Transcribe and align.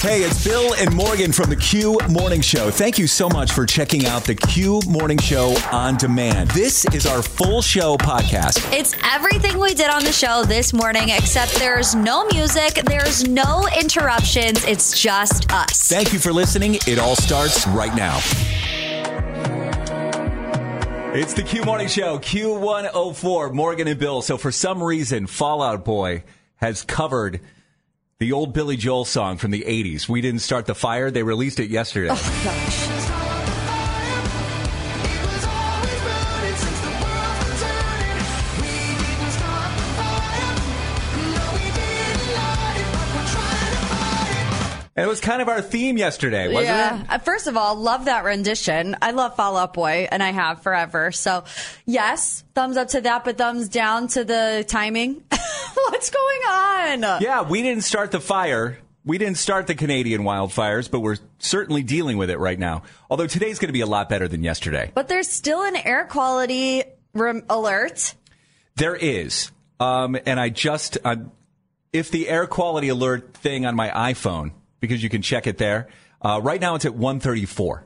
Hey, 0.00 0.22
it's 0.22 0.44
Bill 0.44 0.74
and 0.74 0.94
Morgan 0.94 1.32
from 1.32 1.50
the 1.50 1.56
Q 1.56 1.98
Morning 2.10 2.40
Show. 2.40 2.70
Thank 2.70 2.98
you 2.98 3.06
so 3.06 3.28
much 3.28 3.50
for 3.50 3.66
checking 3.66 4.06
out 4.06 4.22
the 4.24 4.34
Q 4.36 4.80
Morning 4.88 5.18
Show 5.18 5.56
on 5.72 5.96
demand. 5.96 6.50
This 6.50 6.84
is 6.94 7.06
our 7.06 7.22
full 7.22 7.60
show 7.60 7.96
podcast. 7.96 8.72
It's 8.72 8.94
everything 9.02 9.58
we 9.58 9.74
did 9.74 9.90
on 9.90 10.04
the 10.04 10.12
show 10.12 10.44
this 10.44 10.72
morning, 10.72 11.08
except 11.08 11.54
there's 11.56 11.94
no 11.94 12.24
music, 12.26 12.74
there's 12.84 13.26
no 13.26 13.66
interruptions. 13.76 14.64
It's 14.64 15.00
just 15.00 15.52
us. 15.52 15.88
Thank 15.88 16.12
you 16.12 16.20
for 16.20 16.32
listening. 16.32 16.74
It 16.86 16.98
all 16.98 17.16
starts 17.16 17.66
right 17.66 17.94
now. 17.96 18.18
It's 21.14 21.32
the 21.34 21.42
Q 21.42 21.64
Morning 21.64 21.88
Show, 21.88 22.18
Q104, 22.20 23.52
Morgan 23.52 23.88
and 23.88 23.98
Bill. 23.98 24.22
So 24.22 24.36
for 24.36 24.52
some 24.52 24.82
reason, 24.82 25.26
Fall 25.26 25.62
Out 25.62 25.84
Boy 25.84 26.22
has 26.56 26.82
covered 26.84 27.40
the 28.18 28.32
old 28.32 28.54
Billy 28.54 28.76
Joel 28.76 29.04
song 29.04 29.36
from 29.36 29.50
the 29.50 29.62
80s. 29.62 30.08
We 30.08 30.22
didn't 30.22 30.40
start 30.40 30.64
the 30.66 30.74
fire. 30.74 31.10
They 31.10 31.22
released 31.22 31.60
it 31.60 31.68
yesterday. 31.68 32.08
Oh, 32.10 32.42
gosh. 32.44 32.86
And 44.98 45.04
it 45.04 45.08
was 45.08 45.20
kind 45.20 45.42
of 45.42 45.50
our 45.50 45.60
theme 45.60 45.98
yesterday, 45.98 46.48
wasn't 46.48 46.68
yeah. 46.68 47.02
it? 47.02 47.10
Uh, 47.10 47.18
First 47.18 47.48
of 47.48 47.58
all, 47.58 47.74
love 47.74 48.06
that 48.06 48.24
rendition. 48.24 48.96
I 49.02 49.10
love 49.10 49.36
Fall 49.36 49.58
Out 49.58 49.74
Boy, 49.74 50.08
and 50.10 50.22
I 50.22 50.30
have 50.30 50.62
forever. 50.62 51.12
So, 51.12 51.44
yes, 51.84 52.44
thumbs 52.54 52.78
up 52.78 52.88
to 52.88 53.02
that, 53.02 53.22
but 53.22 53.36
thumbs 53.36 53.68
down 53.68 54.08
to 54.08 54.24
the 54.24 54.64
timing. 54.66 55.22
What's 55.88 56.10
going 56.10 56.40
on? 56.48 57.22
Yeah, 57.22 57.42
we 57.42 57.62
didn't 57.62 57.84
start 57.84 58.10
the 58.10 58.20
fire. 58.20 58.78
We 59.04 59.18
didn't 59.18 59.38
start 59.38 59.68
the 59.68 59.74
Canadian 59.76 60.22
wildfires, 60.22 60.90
but 60.90 61.00
we're 61.00 61.16
certainly 61.38 61.84
dealing 61.84 62.16
with 62.16 62.28
it 62.28 62.38
right 62.38 62.58
now. 62.58 62.82
Although 63.08 63.28
today's 63.28 63.60
going 63.60 63.68
to 63.68 63.72
be 63.72 63.82
a 63.82 63.86
lot 63.86 64.08
better 64.08 64.26
than 64.26 64.42
yesterday. 64.42 64.90
But 64.94 65.06
there's 65.06 65.28
still 65.28 65.62
an 65.62 65.76
air 65.76 66.04
quality 66.06 66.82
rem- 67.14 67.44
alert. 67.48 68.14
There 68.74 68.96
is. 68.96 69.52
Um, 69.78 70.16
and 70.26 70.40
I 70.40 70.48
just, 70.48 70.98
uh, 71.04 71.16
if 71.92 72.10
the 72.10 72.28
air 72.28 72.46
quality 72.46 72.88
alert 72.88 73.34
thing 73.34 73.64
on 73.64 73.76
my 73.76 73.90
iPhone, 73.90 74.52
because 74.80 75.02
you 75.02 75.08
can 75.08 75.22
check 75.22 75.46
it 75.46 75.58
there, 75.58 75.86
uh, 76.20 76.40
right 76.42 76.60
now 76.60 76.74
it's 76.74 76.84
at 76.84 76.94
134. 76.94 77.84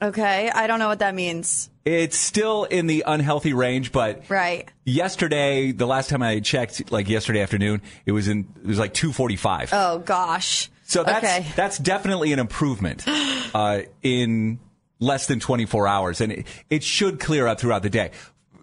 Okay, 0.00 0.50
I 0.50 0.66
don't 0.66 0.78
know 0.78 0.88
what 0.88 1.00
that 1.00 1.14
means. 1.14 1.68
It's 1.84 2.16
still 2.16 2.64
in 2.64 2.86
the 2.86 3.02
unhealthy 3.06 3.52
range, 3.54 3.90
but 3.90 4.22
Right. 4.28 4.68
yesterday, 4.84 5.72
the 5.72 5.86
last 5.86 6.10
time 6.10 6.22
I 6.22 6.38
checked, 6.40 6.92
like 6.92 7.08
yesterday 7.08 7.40
afternoon, 7.40 7.82
it 8.06 8.12
was 8.12 8.28
in, 8.28 8.46
it 8.62 8.66
was 8.68 8.78
like 8.78 8.94
245. 8.94 9.70
Oh 9.72 9.98
gosh. 9.98 10.70
So 10.84 11.02
that's 11.02 11.24
okay. 11.24 11.46
that's 11.56 11.78
definitely 11.78 12.32
an 12.32 12.38
improvement 12.38 13.02
uh, 13.54 13.80
in 14.02 14.60
less 15.00 15.26
than 15.26 15.40
24 15.40 15.88
hours, 15.88 16.20
and 16.20 16.30
it, 16.32 16.46
it 16.70 16.84
should 16.84 17.18
clear 17.18 17.46
up 17.48 17.58
throughout 17.58 17.82
the 17.82 17.90
day. 17.90 18.12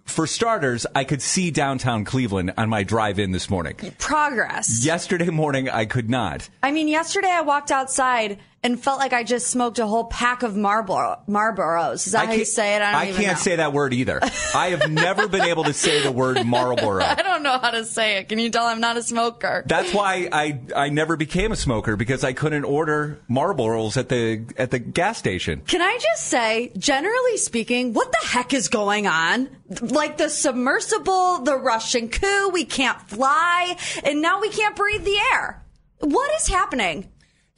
For 0.05 0.25
starters, 0.25 0.87
I 0.95 1.03
could 1.03 1.21
see 1.21 1.51
downtown 1.51 2.03
Cleveland 2.05 2.53
on 2.57 2.67
my 2.69 2.83
drive 2.83 3.19
in 3.19 3.31
this 3.31 3.47
morning. 3.49 3.75
progress. 3.99 4.83
Yesterday 4.83 5.29
morning, 5.29 5.69
I 5.69 5.85
could 5.85 6.09
not. 6.09 6.49
I 6.63 6.71
mean, 6.71 6.87
yesterday 6.87 7.29
I 7.29 7.41
walked 7.41 7.69
outside 7.71 8.39
and 8.61 8.81
felt 8.81 8.99
like 8.99 9.13
I 9.13 9.23
just 9.23 9.47
smoked 9.47 9.79
a 9.79 9.87
whole 9.87 10.05
pack 10.05 10.43
of 10.43 10.55
Marlboro 10.55 11.21
Marlboros. 11.27 12.05
Is 12.05 12.11
that 12.11 12.27
how 12.27 12.33
you 12.33 12.45
say 12.45 12.75
it? 12.75 12.81
I 12.81 12.91
don't 12.91 13.09
even 13.09 13.21
can't 13.21 13.37
know. 13.37 13.41
say 13.41 13.55
that 13.57 13.71
word 13.73 13.93
either. 13.93 14.19
I 14.53 14.71
have 14.71 14.91
never 14.91 15.27
been 15.27 15.43
able 15.43 15.63
to 15.65 15.73
say 15.73 16.01
the 16.01 16.11
word 16.11 16.45
Marlboro. 16.45 17.03
I 17.03 17.21
don't 17.21 17.43
know 17.43 17.57
how 17.57 17.71
to 17.71 17.85
say 17.85 18.17
it. 18.17 18.29
Can 18.29 18.39
you 18.39 18.49
tell 18.49 18.65
I'm 18.65 18.81
not 18.81 18.97
a 18.97 19.03
smoker? 19.03 19.63
That's 19.65 19.93
why 19.93 20.27
I 20.31 20.59
I 20.75 20.89
never 20.89 21.15
became 21.15 21.51
a 21.51 21.55
smoker 21.55 21.95
because 21.95 22.23
I 22.23 22.33
couldn't 22.33 22.65
order 22.65 23.19
Marlboros 23.29 23.95
at 23.95 24.09
the 24.09 24.45
at 24.57 24.71
the 24.71 24.79
gas 24.79 25.17
station. 25.17 25.61
Can 25.65 25.81
I 25.81 25.97
just 26.01 26.25
say, 26.25 26.71
generally 26.77 27.37
speaking, 27.37 27.93
what 27.93 28.11
the 28.11 28.27
heck 28.27 28.53
is 28.53 28.67
going 28.67 29.07
on? 29.07 29.49
Like 29.81 30.17
the 30.17 30.29
submersible, 30.29 31.39
the 31.43 31.55
Russian 31.55 32.09
coup, 32.09 32.49
we 32.49 32.65
can't 32.65 32.99
fly, 33.03 33.77
and 34.03 34.21
now 34.21 34.41
we 34.41 34.49
can't 34.49 34.75
breathe 34.75 35.03
the 35.03 35.17
air. 35.33 35.63
What 35.99 36.31
is 36.35 36.47
happening? 36.47 37.09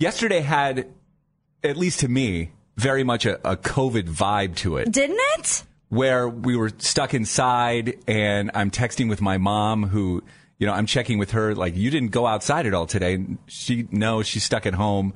Yesterday 0.02 0.42
had, 0.42 0.88
at 1.64 1.78
least 1.78 2.00
to 2.02 2.08
me, 2.08 2.52
very 2.76 3.04
much 3.04 3.26
a, 3.26 3.36
a 3.48 3.56
COVID 3.56 4.10
vibe 4.10 4.56
to 4.58 4.78
it. 4.78 4.92
Didn't 4.92 5.20
it? 5.38 5.64
where 5.92 6.28
we 6.30 6.56
were 6.56 6.72
stuck 6.78 7.14
inside 7.14 7.98
and 8.08 8.50
I'm 8.54 8.72
texting 8.72 9.10
with 9.10 9.20
my 9.20 9.38
mom 9.38 9.84
who, 9.84 10.24
you 10.58 10.66
know, 10.66 10.72
I'm 10.72 10.86
checking 10.86 11.18
with 11.18 11.32
her 11.32 11.54
like 11.54 11.76
you 11.76 11.92
didn't 11.92 12.12
go 12.12 12.26
outside 12.26 12.66
at 12.66 12.74
all 12.74 12.86
today. 12.86 13.16
And 13.16 13.38
She 13.48 13.90
no, 13.92 14.24
she's 14.24 14.46
stuck 14.46 14.66
at 14.66 14.74
home. 14.74 15.14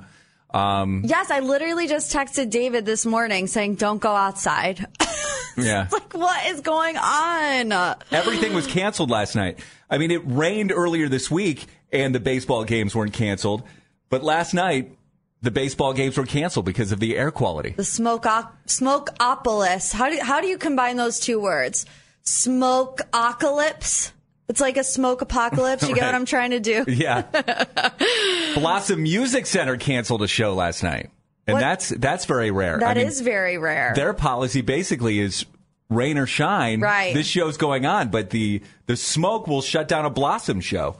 Um 0.50 1.02
Yes, 1.06 1.30
I 1.30 1.40
literally 1.40 1.88
just 1.88 2.14
texted 2.14 2.50
David 2.50 2.84
this 2.84 3.06
morning 3.06 3.46
saying, 3.46 3.76
don't 3.76 4.02
go 4.02 4.14
outside. 4.14 4.86
yeah. 5.56 5.88
like, 5.90 6.12
what 6.12 6.46
is 6.48 6.60
going 6.60 6.98
on? 6.98 7.96
Everything 8.12 8.52
was 8.52 8.66
canceled 8.66 9.08
last 9.08 9.34
night. 9.34 9.60
I 9.88 9.96
mean, 9.96 10.10
it 10.10 10.20
rained 10.26 10.72
earlier 10.72 11.08
this 11.08 11.30
week 11.30 11.64
and 11.90 12.14
the 12.14 12.20
baseball 12.20 12.64
games 12.64 12.94
weren't 12.94 13.14
canceled, 13.14 13.62
but 14.10 14.22
last 14.22 14.54
night 14.54 14.96
the 15.42 15.50
baseball 15.50 15.92
games 15.92 16.16
were 16.16 16.26
canceled 16.26 16.64
because 16.66 16.92
of 16.92 16.98
the 17.00 17.16
air 17.16 17.30
quality. 17.30 17.70
The 17.76 17.84
smoke 17.84 18.24
smokeopolis. 18.66 19.92
How 19.92 20.10
do 20.10 20.18
how 20.20 20.40
do 20.40 20.46
you 20.48 20.58
combine 20.58 20.96
those 20.96 21.20
two 21.20 21.38
words? 21.40 21.86
Smokeocalypse. 22.24 24.12
It's 24.48 24.60
like 24.60 24.76
a 24.76 24.84
smoke 24.84 25.22
apocalypse. 25.22 25.88
You 25.88 25.94
get 25.94 26.06
what 26.06 26.14
I'm 26.14 26.24
trying 26.24 26.50
to 26.50 26.60
do? 26.60 26.84
Yeah. 26.88 27.22
Blossom 28.54 29.02
Music 29.02 29.46
Center 29.46 29.76
canceled 29.76 30.22
a 30.22 30.28
show 30.28 30.54
last 30.54 30.82
night. 30.82 31.10
And 31.46 31.54
What? 31.54 31.60
that's 31.60 31.88
that's 31.90 32.24
very 32.24 32.50
rare. 32.50 32.78
That 32.78 32.98
I 32.98 33.02
is 33.02 33.20
very 33.20 33.58
rare. 33.58 33.92
their 33.94 34.14
policy 34.14 34.62
basically 34.62 35.18
is 35.20 35.46
rain 35.88 36.18
or 36.18 36.26
shine. 36.26 36.80
Right. 36.80 37.14
This 37.14 37.26
show's 37.26 37.56
going 37.56 37.86
on, 37.86 38.08
but 38.08 38.30
the 38.30 38.62
the 38.86 38.96
smoke 38.96 39.46
will 39.46 39.62
shut 39.62 39.86
down 39.86 40.04
a 40.04 40.10
Blossom 40.10 40.60
show. 40.60 40.96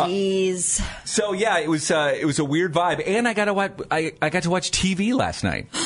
Jeez. 0.00 0.80
So 1.06 1.32
yeah, 1.32 1.58
it 1.58 1.68
was 1.68 1.90
uh, 1.90 2.14
it 2.18 2.24
was 2.24 2.38
a 2.38 2.44
weird 2.44 2.72
vibe, 2.72 3.02
and 3.06 3.26
I 3.28 3.34
got 3.34 3.46
to 3.46 3.54
watch 3.54 3.72
I, 3.90 4.12
I 4.22 4.30
got 4.30 4.44
to 4.44 4.50
watch 4.50 4.70
TV 4.70 5.14
last 5.14 5.44
night. 5.44 5.68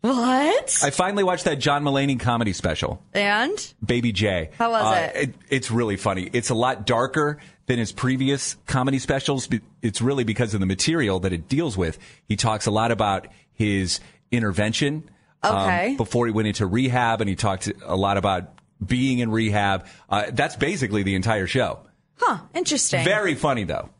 What? 0.00 0.78
I 0.84 0.90
finally 0.90 1.24
watched 1.24 1.44
that 1.46 1.58
John 1.58 1.82
Mulaney 1.82 2.20
comedy 2.20 2.52
special, 2.52 3.02
and 3.12 3.74
Baby 3.84 4.12
J. 4.12 4.50
How 4.56 4.70
was 4.70 4.84
Uh, 4.96 5.10
it? 5.12 5.34
It's 5.50 5.72
really 5.72 5.96
funny. 5.96 6.30
It's 6.32 6.50
a 6.50 6.54
lot 6.54 6.86
darker 6.86 7.38
than 7.66 7.80
his 7.80 7.90
previous 7.90 8.56
comedy 8.66 9.00
specials. 9.00 9.48
It's 9.82 10.00
really 10.00 10.22
because 10.22 10.54
of 10.54 10.60
the 10.60 10.66
material 10.66 11.18
that 11.20 11.32
it 11.32 11.48
deals 11.48 11.76
with. 11.76 11.98
He 12.28 12.36
talks 12.36 12.66
a 12.66 12.70
lot 12.70 12.92
about 12.92 13.26
his 13.52 13.98
intervention 14.30 15.10
um, 15.42 15.96
before 15.96 16.26
he 16.26 16.32
went 16.32 16.46
into 16.46 16.64
rehab, 16.64 17.20
and 17.20 17.28
he 17.28 17.34
talked 17.34 17.70
a 17.84 17.96
lot 17.96 18.18
about 18.18 18.52
being 18.84 19.18
in 19.18 19.32
rehab. 19.32 19.84
Uh, 20.08 20.26
that's 20.32 20.54
basically 20.54 21.02
the 21.02 21.16
entire 21.16 21.48
show. 21.48 21.80
Huh? 22.20 22.38
Interesting. 22.54 23.04
Very 23.04 23.34
funny 23.34 23.64
though. 23.64 23.90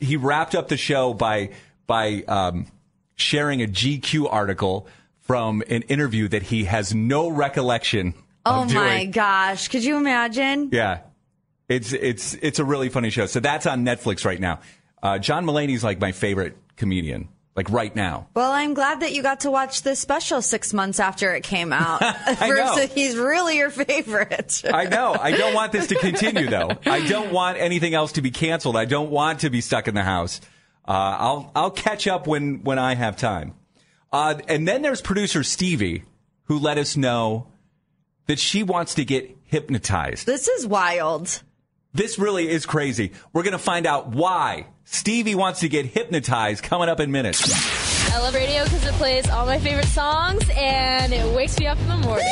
He 0.00 0.16
wrapped 0.16 0.54
up 0.54 0.68
the 0.68 0.76
show 0.76 1.14
by 1.14 1.50
by 1.86 2.24
um, 2.26 2.66
sharing 3.16 3.62
a 3.62 3.66
GQ 3.66 4.32
article 4.32 4.86
from 5.20 5.62
an 5.68 5.82
interview 5.82 6.28
that 6.28 6.42
he 6.42 6.64
has 6.64 6.94
no 6.94 7.28
recollection 7.28 8.14
oh 8.46 8.64
my 8.66 9.04
gosh! 9.06 9.68
Could 9.68 9.84
you 9.84 9.96
imagine? 9.96 10.70
Yeah, 10.72 11.00
it's 11.68 11.92
it's 11.92 12.34
it's 12.34 12.58
a 12.58 12.64
really 12.64 12.88
funny 12.88 13.10
show. 13.10 13.26
So 13.26 13.40
that's 13.40 13.66
on 13.66 13.84
Netflix 13.84 14.24
right 14.24 14.40
now. 14.40 14.60
Uh, 15.02 15.18
John 15.18 15.44
Mulaney's 15.44 15.84
like 15.84 16.00
my 16.00 16.12
favorite 16.12 16.56
comedian, 16.76 17.28
like 17.56 17.70
right 17.70 17.94
now. 17.94 18.28
Well, 18.34 18.50
I'm 18.50 18.74
glad 18.74 19.00
that 19.00 19.12
you 19.12 19.22
got 19.22 19.40
to 19.40 19.50
watch 19.50 19.82
this 19.82 20.00
special 20.00 20.42
six 20.42 20.72
months 20.72 20.98
after 20.98 21.34
it 21.34 21.42
came 21.44 21.72
out. 21.72 22.02
I 22.02 22.48
know. 22.48 22.86
He's 22.86 23.16
really 23.16 23.58
your 23.58 23.70
favorite. 23.70 24.62
I 24.64 24.86
know. 24.86 25.16
I 25.18 25.32
don't 25.32 25.54
want 25.54 25.72
this 25.72 25.86
to 25.88 25.94
continue 25.94 26.48
though. 26.48 26.70
I 26.86 27.06
don't 27.06 27.32
want 27.32 27.58
anything 27.58 27.94
else 27.94 28.12
to 28.12 28.22
be 28.22 28.30
canceled. 28.30 28.76
I 28.76 28.84
don't 28.84 29.10
want 29.10 29.40
to 29.40 29.50
be 29.50 29.60
stuck 29.60 29.88
in 29.88 29.94
the 29.94 30.02
house. 30.02 30.40
Uh, 30.86 30.92
I'll 30.92 31.52
I'll 31.54 31.70
catch 31.70 32.06
up 32.06 32.26
when 32.26 32.62
when 32.62 32.78
I 32.78 32.94
have 32.94 33.16
time. 33.16 33.54
Uh, 34.12 34.38
and 34.48 34.66
then 34.68 34.82
there's 34.82 35.00
producer 35.00 35.42
Stevie 35.42 36.04
who 36.44 36.58
let 36.58 36.78
us 36.78 36.96
know 36.96 37.48
that 38.26 38.38
she 38.38 38.62
wants 38.62 38.94
to 38.94 39.04
get 39.04 39.36
hypnotized. 39.44 40.26
this 40.26 40.48
is 40.48 40.66
wild. 40.66 41.42
This 41.92 42.18
really 42.18 42.48
is 42.48 42.66
crazy. 42.66 43.12
We're 43.32 43.44
going 43.44 43.52
to 43.52 43.58
find 43.58 43.86
out 43.86 44.08
why 44.08 44.66
Stevie 44.84 45.34
wants 45.34 45.60
to 45.60 45.68
get 45.68 45.86
hypnotized 45.86 46.62
coming 46.62 46.88
up 46.88 47.00
in 47.00 47.10
minutes. 47.10 47.52
I 48.12 48.20
love 48.20 48.34
radio 48.34 48.64
because 48.64 48.86
it 48.86 48.92
plays 48.94 49.28
all 49.28 49.46
my 49.46 49.58
favorite 49.58 49.86
songs 49.86 50.42
and 50.54 51.12
it 51.12 51.34
wakes 51.34 51.58
me 51.58 51.66
up 51.66 51.78
in 51.80 51.88
the 51.88 51.96
morning. 51.96 52.26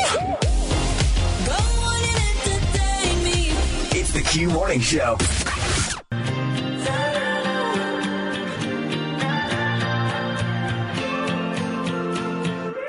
It's 3.94 4.12
the 4.12 4.20
Q 4.22 4.50
Morning 4.50 4.80
Show. 4.80 5.16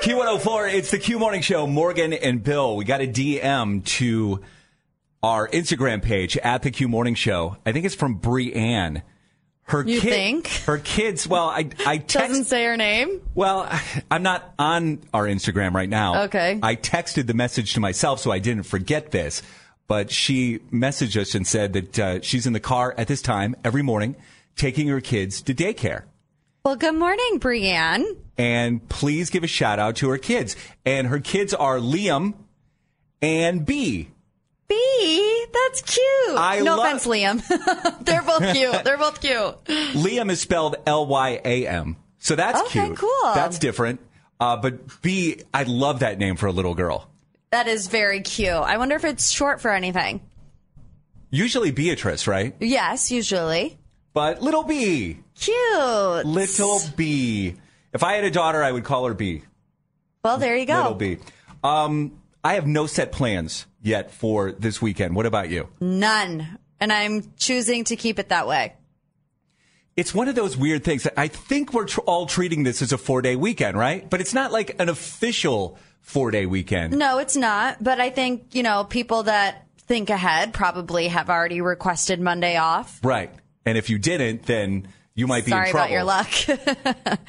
Q104, 0.04 0.74
it's 0.74 0.90
the 0.90 0.98
Q 0.98 1.18
Morning 1.18 1.40
Show. 1.40 1.66
Morgan 1.66 2.12
and 2.12 2.42
Bill, 2.42 2.76
we 2.76 2.84
got 2.84 3.00
a 3.00 3.06
DM 3.06 3.82
to 3.84 4.42
our 5.22 5.48
Instagram 5.48 6.02
page 6.02 6.36
at 6.36 6.62
the 6.62 6.70
Q 6.70 6.88
Morning 6.88 7.14
Show. 7.14 7.56
I 7.64 7.72
think 7.72 7.86
it's 7.86 7.94
from 7.94 8.20
Brianne. 8.20 9.02
Her 9.66 9.82
You 9.82 10.00
kid- 10.00 10.10
think? 10.12 10.48
her 10.66 10.78
kids? 10.78 11.26
Well, 11.26 11.48
I 11.48 11.68
I 11.86 11.96
Doesn't 12.06 12.44
say 12.44 12.64
her 12.64 12.76
name. 12.76 13.22
Well, 13.34 13.68
I'm 14.10 14.22
not 14.22 14.52
on 14.58 15.00
our 15.14 15.24
Instagram 15.24 15.72
right 15.72 15.88
now. 15.88 16.24
Okay. 16.24 16.58
I 16.62 16.76
texted 16.76 17.26
the 17.26 17.34
message 17.34 17.72
to 17.74 17.80
myself 17.80 18.20
so 18.20 18.30
I 18.30 18.38
didn't 18.40 18.64
forget 18.64 19.10
this. 19.10 19.42
But 19.86 20.10
she 20.10 20.60
messaged 20.72 21.20
us 21.20 21.34
and 21.34 21.46
said 21.46 21.74
that 21.74 21.98
uh, 21.98 22.20
she's 22.22 22.46
in 22.46 22.52
the 22.54 22.60
car 22.60 22.94
at 22.96 23.06
this 23.06 23.20
time 23.20 23.54
every 23.64 23.82
morning 23.82 24.16
taking 24.56 24.88
her 24.88 25.00
kids 25.00 25.42
to 25.42 25.54
daycare. 25.54 26.04
Well, 26.64 26.76
good 26.76 26.94
morning, 26.94 27.36
Brienne. 27.38 28.06
and 28.38 28.86
please 28.88 29.28
give 29.28 29.44
a 29.44 29.46
shout 29.46 29.78
out 29.78 29.96
to 29.96 30.08
her 30.08 30.16
kids. 30.16 30.56
And 30.86 31.06
her 31.08 31.20
kids 31.20 31.52
are 31.52 31.78
Liam 31.78 32.32
and 33.20 33.66
B. 33.66 34.08
B, 34.68 35.46
that's 35.52 35.82
cute. 35.82 36.38
I 36.38 36.60
no 36.60 36.76
love- 36.76 36.86
offense, 36.96 37.06
Liam. 37.06 37.98
They're 38.04 38.22
both 38.22 38.52
cute. 38.54 38.84
They're 38.84 38.98
both 38.98 39.20
cute. 39.20 39.64
Liam 39.94 40.30
is 40.30 40.40
spelled 40.40 40.76
L 40.86 41.06
Y 41.06 41.40
A 41.44 41.66
M. 41.66 41.96
So 42.18 42.34
that's 42.36 42.60
Okay, 42.62 42.86
cute. 42.86 42.98
cool. 42.98 43.34
That's 43.34 43.58
different. 43.58 44.00
Uh, 44.40 44.56
but 44.56 45.02
B, 45.02 45.40
I 45.52 45.64
love 45.64 46.00
that 46.00 46.18
name 46.18 46.36
for 46.36 46.46
a 46.46 46.52
little 46.52 46.74
girl. 46.74 47.08
That 47.50 47.68
is 47.68 47.86
very 47.86 48.20
cute. 48.20 48.48
I 48.50 48.78
wonder 48.78 48.96
if 48.96 49.04
it's 49.04 49.30
short 49.30 49.60
for 49.60 49.70
anything. 49.70 50.20
Usually 51.30 51.70
Beatrice, 51.70 52.26
right? 52.26 52.54
Yes, 52.60 53.10
usually. 53.12 53.78
But 54.12 54.40
little 54.42 54.62
B. 54.62 55.18
Cute. 55.38 56.24
Little 56.26 56.80
B. 56.96 57.56
If 57.92 58.02
I 58.02 58.14
had 58.14 58.24
a 58.24 58.30
daughter, 58.30 58.62
I 58.62 58.72
would 58.72 58.84
call 58.84 59.06
her 59.06 59.14
B. 59.14 59.42
Well, 60.24 60.38
there 60.38 60.56
you 60.56 60.66
go. 60.66 60.76
Little 60.76 60.94
B. 60.94 61.18
Um, 61.62 62.18
I 62.42 62.54
have 62.54 62.66
no 62.66 62.86
set 62.86 63.12
plans 63.12 63.66
yet 63.84 64.10
for 64.10 64.50
this 64.50 64.82
weekend. 64.82 65.14
What 65.14 65.26
about 65.26 65.50
you? 65.50 65.68
None. 65.80 66.58
And 66.80 66.92
I'm 66.92 67.32
choosing 67.38 67.84
to 67.84 67.96
keep 67.96 68.18
it 68.18 68.30
that 68.30 68.48
way. 68.48 68.74
It's 69.96 70.12
one 70.12 70.26
of 70.26 70.34
those 70.34 70.56
weird 70.56 70.82
things. 70.82 71.06
I 71.16 71.28
think 71.28 71.72
we're 71.72 71.84
tr- 71.84 72.00
all 72.00 72.26
treating 72.26 72.64
this 72.64 72.82
as 72.82 72.92
a 72.92 72.98
four 72.98 73.22
day 73.22 73.36
weekend, 73.36 73.78
right? 73.78 74.08
But 74.08 74.20
it's 74.20 74.34
not 74.34 74.50
like 74.50 74.80
an 74.80 74.88
official 74.88 75.78
four 76.00 76.32
day 76.32 76.46
weekend. 76.46 76.98
No, 76.98 77.18
it's 77.18 77.36
not. 77.36 77.82
But 77.82 78.00
I 78.00 78.10
think, 78.10 78.54
you 78.54 78.64
know, 78.64 78.84
people 78.84 79.24
that 79.24 79.66
think 79.78 80.10
ahead 80.10 80.52
probably 80.52 81.08
have 81.08 81.30
already 81.30 81.60
requested 81.60 82.20
Monday 82.20 82.56
off. 82.56 82.98
Right. 83.04 83.30
And 83.64 83.78
if 83.78 83.88
you 83.88 83.98
didn't, 83.98 84.44
then 84.44 84.88
you 85.14 85.26
might 85.26 85.44
be 85.44 85.50
Sorry 85.52 85.66
in 85.68 85.72
trouble. 85.72 85.84
about 85.84 85.90
your 85.92 86.04
luck. 86.04 87.18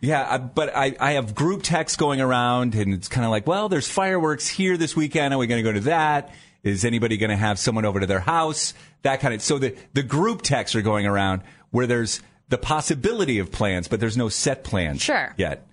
Yeah, 0.00 0.26
I, 0.34 0.38
but 0.38 0.76
I, 0.76 0.94
I 1.00 1.12
have 1.12 1.34
group 1.34 1.62
texts 1.62 1.96
going 1.96 2.20
around, 2.20 2.74
and 2.76 2.94
it's 2.94 3.08
kind 3.08 3.24
of 3.24 3.30
like, 3.30 3.46
well, 3.46 3.68
there's 3.68 3.88
fireworks 3.88 4.46
here 4.46 4.76
this 4.76 4.94
weekend. 4.94 5.34
Are 5.34 5.38
we 5.38 5.46
going 5.48 5.64
to 5.64 5.68
go 5.68 5.72
to 5.72 5.80
that? 5.86 6.32
Is 6.62 6.84
anybody 6.84 7.16
going 7.16 7.30
to 7.30 7.36
have 7.36 7.58
someone 7.58 7.84
over 7.84 7.98
to 8.00 8.06
their 8.06 8.20
house? 8.20 8.72
That 9.02 9.20
kind 9.20 9.34
of. 9.34 9.42
So 9.42 9.58
the 9.58 9.74
the 9.94 10.02
group 10.02 10.42
texts 10.42 10.74
are 10.76 10.82
going 10.82 11.06
around 11.06 11.42
where 11.70 11.86
there's 11.86 12.20
the 12.50 12.58
possibility 12.58 13.38
of 13.40 13.50
plans, 13.50 13.88
but 13.88 13.98
there's 14.00 14.16
no 14.16 14.28
set 14.28 14.62
plans 14.64 15.02
Sure. 15.02 15.34
yet. 15.36 15.66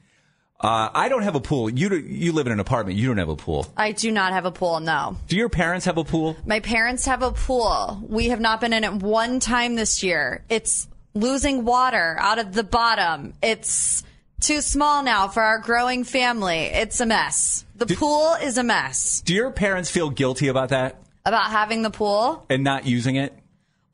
Uh, 0.60 0.90
I 0.94 1.10
don't 1.10 1.24
have 1.24 1.36
a 1.36 1.42
pool. 1.42 1.70
You 1.70 1.94
you 1.96 2.32
live 2.32 2.48
in 2.48 2.54
an 2.54 2.60
apartment. 2.60 2.98
You 2.98 3.08
don't 3.08 3.18
have 3.18 3.30
a 3.30 3.36
pool. 3.36 3.68
I 3.76 3.92
do 3.92 4.10
not 4.12 4.34
have 4.34 4.46
a 4.46 4.52
pool, 4.52 4.80
no. 4.80 5.18
Do 5.28 5.36
your 5.36 5.50
parents 5.50 5.86
have 5.86 5.98
a 5.98 6.04
pool? 6.06 6.38
My 6.46 6.62
parents 6.62 7.06
have 7.06 7.22
a 7.22 7.32
pool. 7.32 8.02
We 8.08 8.30
have 8.30 8.40
not 8.40 8.62
been 8.62 8.72
in 8.74 8.84
it 8.84 8.94
one 8.94 9.40
time 9.40 9.76
this 9.76 10.02
year. 10.04 10.44
It's 10.50 10.88
losing 11.14 11.66
water 11.66 12.16
out 12.20 12.40
of 12.40 12.54
the 12.54 12.64
bottom. 12.64 13.34
It's 13.42 14.04
too 14.42 14.62
small 14.62 15.04
now 15.04 15.28
for 15.28 15.42
our 15.44 15.60
growing 15.60 16.04
family. 16.04 16.60
It's 16.66 17.00
a 17.00 17.06
mess. 17.06 17.66
The 17.76 17.86
pool 17.88 18.34
is 18.42 18.58
a 18.58 18.64
mess. 18.64 19.22
Do 19.22 19.34
your 19.34 19.52
parents 19.52 19.90
feel 19.90 20.10
guilty 20.10 20.48
about 20.48 20.70
that 20.70 21.02
About 21.26 21.50
having 21.52 21.82
the 21.82 21.90
pool? 21.92 22.46
and 22.50 22.64
not 22.64 22.86
using 22.86 23.16
it? 23.16 23.34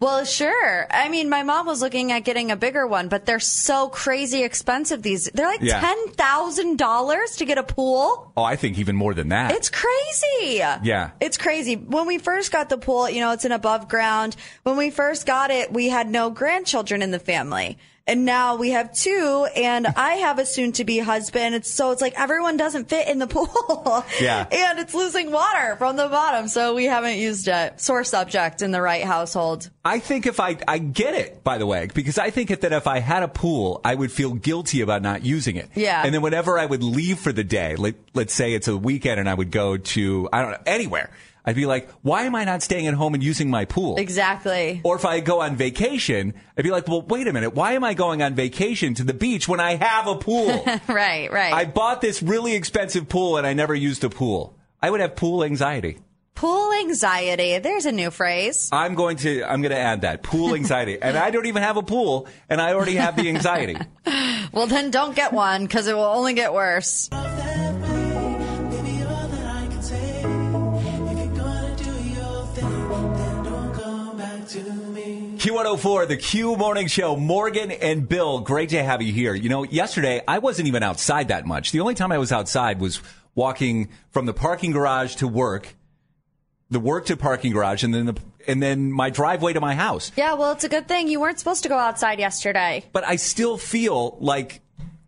Well, 0.02 0.24
sure. 0.24 0.88
I 0.90 1.10
mean, 1.10 1.28
my 1.28 1.44
mom 1.44 1.66
was 1.66 1.82
looking 1.82 2.14
at 2.14 2.20
getting 2.20 2.52
a 2.52 2.56
bigger 2.56 2.88
one, 2.88 3.10
but 3.10 3.26
they're 3.26 3.42
so 3.42 3.90
crazy 3.90 4.44
expensive 4.44 5.02
these. 5.04 5.26
They're 5.34 5.46
like 5.46 5.60
Yeah. 5.62 5.82
$10,000 5.82 7.36
to 7.38 7.46
get 7.46 7.58
a 7.58 7.64
pool. 7.64 8.32
Oh, 8.38 8.44
I 8.44 8.56
think 8.56 8.78
even 8.80 8.96
more 8.96 9.14
than 9.14 9.28
that. 9.30 9.52
It's 9.52 9.70
crazy. 9.70 10.56
Yeah. 10.84 11.12
It's 11.20 11.38
crazy. 11.38 11.76
When 11.76 12.08
we 12.08 12.18
first 12.18 12.50
got 12.50 12.70
the 12.70 12.78
pool, 12.78 13.10
you 13.10 13.20
know, 13.20 13.32
it's 13.32 13.44
an 13.44 13.52
above 13.52 13.90
ground. 13.90 14.38
When 14.64 14.78
we 14.78 14.90
first 14.90 15.26
got 15.26 15.52
it, 15.52 15.74
we 15.74 15.90
had 15.90 16.10
no 16.10 16.30
grandchildren 16.30 17.02
in 17.02 17.12
the 17.12 17.20
family. 17.20 17.78
And 18.10 18.26
now 18.26 18.56
we 18.56 18.72
have 18.72 18.92
two, 18.92 19.48
and 19.56 19.86
I 19.86 20.16
have 20.16 20.40
a 20.40 20.46
soon 20.46 20.72
to 20.74 20.84
be 20.84 20.98
husband. 20.98 21.54
It's, 21.54 21.72
so 21.72 21.92
it's 21.92 22.02
like 22.02 22.20
everyone 22.20 22.58
doesn't 22.58 22.90
fit 22.90 23.08
in 23.08 23.20
the 23.20 23.28
pool. 23.36 24.04
Yeah. 24.20 24.48
and 24.52 24.80
it's 24.80 24.96
losing 24.96 25.32
water 25.32 25.76
from 25.78 25.96
the 25.96 26.08
bottom. 26.08 26.48
So 26.48 26.74
we 26.74 26.86
haven't 26.86 27.20
used 27.20 27.48
a 27.48 27.74
Sore 27.78 28.04
subject 28.04 28.64
in 28.64 28.72
the 28.72 28.82
right 28.82 29.04
household. 29.04 29.70
I 29.86 30.00
think 30.00 30.26
if 30.26 30.40
I, 30.40 30.58
I 30.68 30.80
get 30.80 31.14
it, 31.14 31.44
by 31.44 31.60
the 31.60 31.68
way, 31.68 31.88
because 31.94 32.18
I 32.18 32.32
think 32.32 32.50
that 32.50 32.74
if 32.74 32.88
I 32.88 32.98
had 32.98 33.22
a 33.22 33.28
pool, 33.28 33.80
I 33.86 33.94
would 33.94 34.12
feel 34.12 34.34
guilty 34.34 34.82
about 34.82 35.04
not 35.04 35.24
using 35.24 35.56
it. 35.56 35.70
Yeah. 35.76 36.02
And 36.04 36.12
then 36.12 36.24
whenever 36.24 36.58
I 36.58 36.66
would 36.66 36.82
leave 36.82 37.20
for 37.20 37.32
the 37.32 37.44
day, 37.44 37.76
let, 37.76 37.94
let's 38.16 38.34
say 38.34 38.54
it's 38.54 38.68
a 38.68 38.76
weekend 38.76 39.20
and 39.20 39.30
I 39.30 39.36
would 39.36 39.52
go 39.52 39.78
to, 39.78 40.30
I 40.34 40.42
don't 40.42 40.52
know, 40.52 40.64
anywhere, 40.66 41.12
I'd 41.46 41.56
be 41.56 41.66
like, 41.66 41.90
why 42.02 42.24
am 42.24 42.36
I 42.36 42.44
not 42.44 42.62
staying 42.62 42.88
at 42.88 42.94
home 42.94 43.14
and 43.14 43.24
using 43.24 43.50
my 43.50 43.66
pool? 43.66 43.98
Exactly. 43.98 44.82
Or 44.84 44.96
if 44.96 45.06
I 45.06 45.20
go 45.20 45.42
on 45.42 45.56
vacation, 45.56 46.34
I'd 46.58 46.64
be 46.64 46.72
like, 46.72 46.88
well, 46.88 47.02
wait 47.04 47.28
a 47.28 47.34
minute. 47.34 47.56
Why 47.56 47.74
am 47.74 47.84
I 47.84 47.94
going 47.94 48.22
on 48.22 48.36
vacation 48.36 48.94
to 48.96 49.04
the 49.04 49.14
beach 49.14 49.48
when 49.48 49.60
I 49.60 49.76
have 49.76 50.08
a 50.08 50.16
pool? 50.16 50.64
right, 50.88 51.32
right. 51.32 51.54
I 51.54 51.66
bought 51.66 52.02
this 52.02 52.22
really 52.22 52.56
expensive 52.56 53.08
pool 53.10 53.38
and 53.38 53.48
I 53.48 53.54
never 53.54 53.74
used 53.74 54.04
a 54.04 54.10
pool. 54.10 54.58
I 54.82 54.90
would 54.90 55.00
have 55.00 55.16
pool 55.16 55.44
anxiety. 55.44 55.98
pool 56.36 56.72
anxiety. 56.72 57.58
There's 57.60 57.86
a 57.86 57.92
new 57.92 58.12
phrase. 58.12 58.70
I'm 58.72 58.96
going 58.96 59.18
to 59.18 59.44
I'm 59.44 59.62
going 59.62 59.72
to 59.72 59.78
add 59.78 60.02
that 60.02 60.24
pool 60.24 60.56
anxiety, 60.56 60.98
and 61.02 61.18
I 61.18 61.32
don't 61.32 61.48
even 61.48 61.64
have 61.64 61.76
a 61.76 61.84
pool, 61.84 62.28
and 62.50 62.62
I 62.62 62.74
already 62.74 62.96
have 62.96 63.16
the 63.16 63.28
anxiety. 63.30 63.78
Well, 64.52 64.66
then 64.66 64.90
don't 64.90 65.16
get 65.16 65.32
one 65.32 65.66
because 65.66 65.86
it 65.88 65.94
will 65.94 66.02
only 66.02 66.34
get 66.34 66.54
worse. 66.56 67.08
Q104, 74.50 76.08
the 76.08 76.18
Q 76.18 76.56
Morning 76.56 76.88
Show. 76.88 77.16
Morgan 77.16 77.70
and 77.70 78.10
Bill, 78.10 78.40
great 78.40 78.70
to 78.70 78.84
have 78.84 79.00
you 79.00 79.14
here. 79.14 79.36
You 79.36 79.48
know, 79.48 79.64
yesterday 79.64 80.24
I 80.28 80.40
wasn't 80.40 80.68
even 80.68 80.82
outside 80.82 81.28
that 81.28 81.46
much. 81.46 81.72
The 81.72 81.82
only 81.82 81.94
time 81.94 82.12
I 82.12 82.18
was 82.18 82.32
outside 82.32 82.80
was 82.80 83.00
walking 83.36 83.90
from 84.10 84.26
the 84.26 84.34
parking 84.34 84.72
garage 84.72 85.16
to 85.18 85.28
work, 85.28 85.76
the 86.72 86.80
work 86.80 87.06
to 87.06 87.16
parking 87.16 87.54
garage, 87.54 87.84
and 87.84 87.94
then 87.94 88.08
the, 88.08 88.18
and 88.48 88.62
then 88.64 88.92
my 88.92 89.12
driveway 89.12 89.54
to 89.54 89.62
my 89.62 89.76
house. 89.76 90.12
Yeah, 90.16 90.34
well, 90.34 90.52
it's 90.52 90.64
a 90.64 90.70
good 90.70 90.88
thing 90.88 91.08
you 91.08 91.20
weren't 91.20 91.38
supposed 91.38 91.62
to 91.64 91.70
go 91.70 91.78
outside 91.78 92.18
yesterday. 92.18 92.84
But 92.92 93.04
I 93.06 93.18
still 93.18 93.56
feel 93.56 94.18
like 94.20 94.62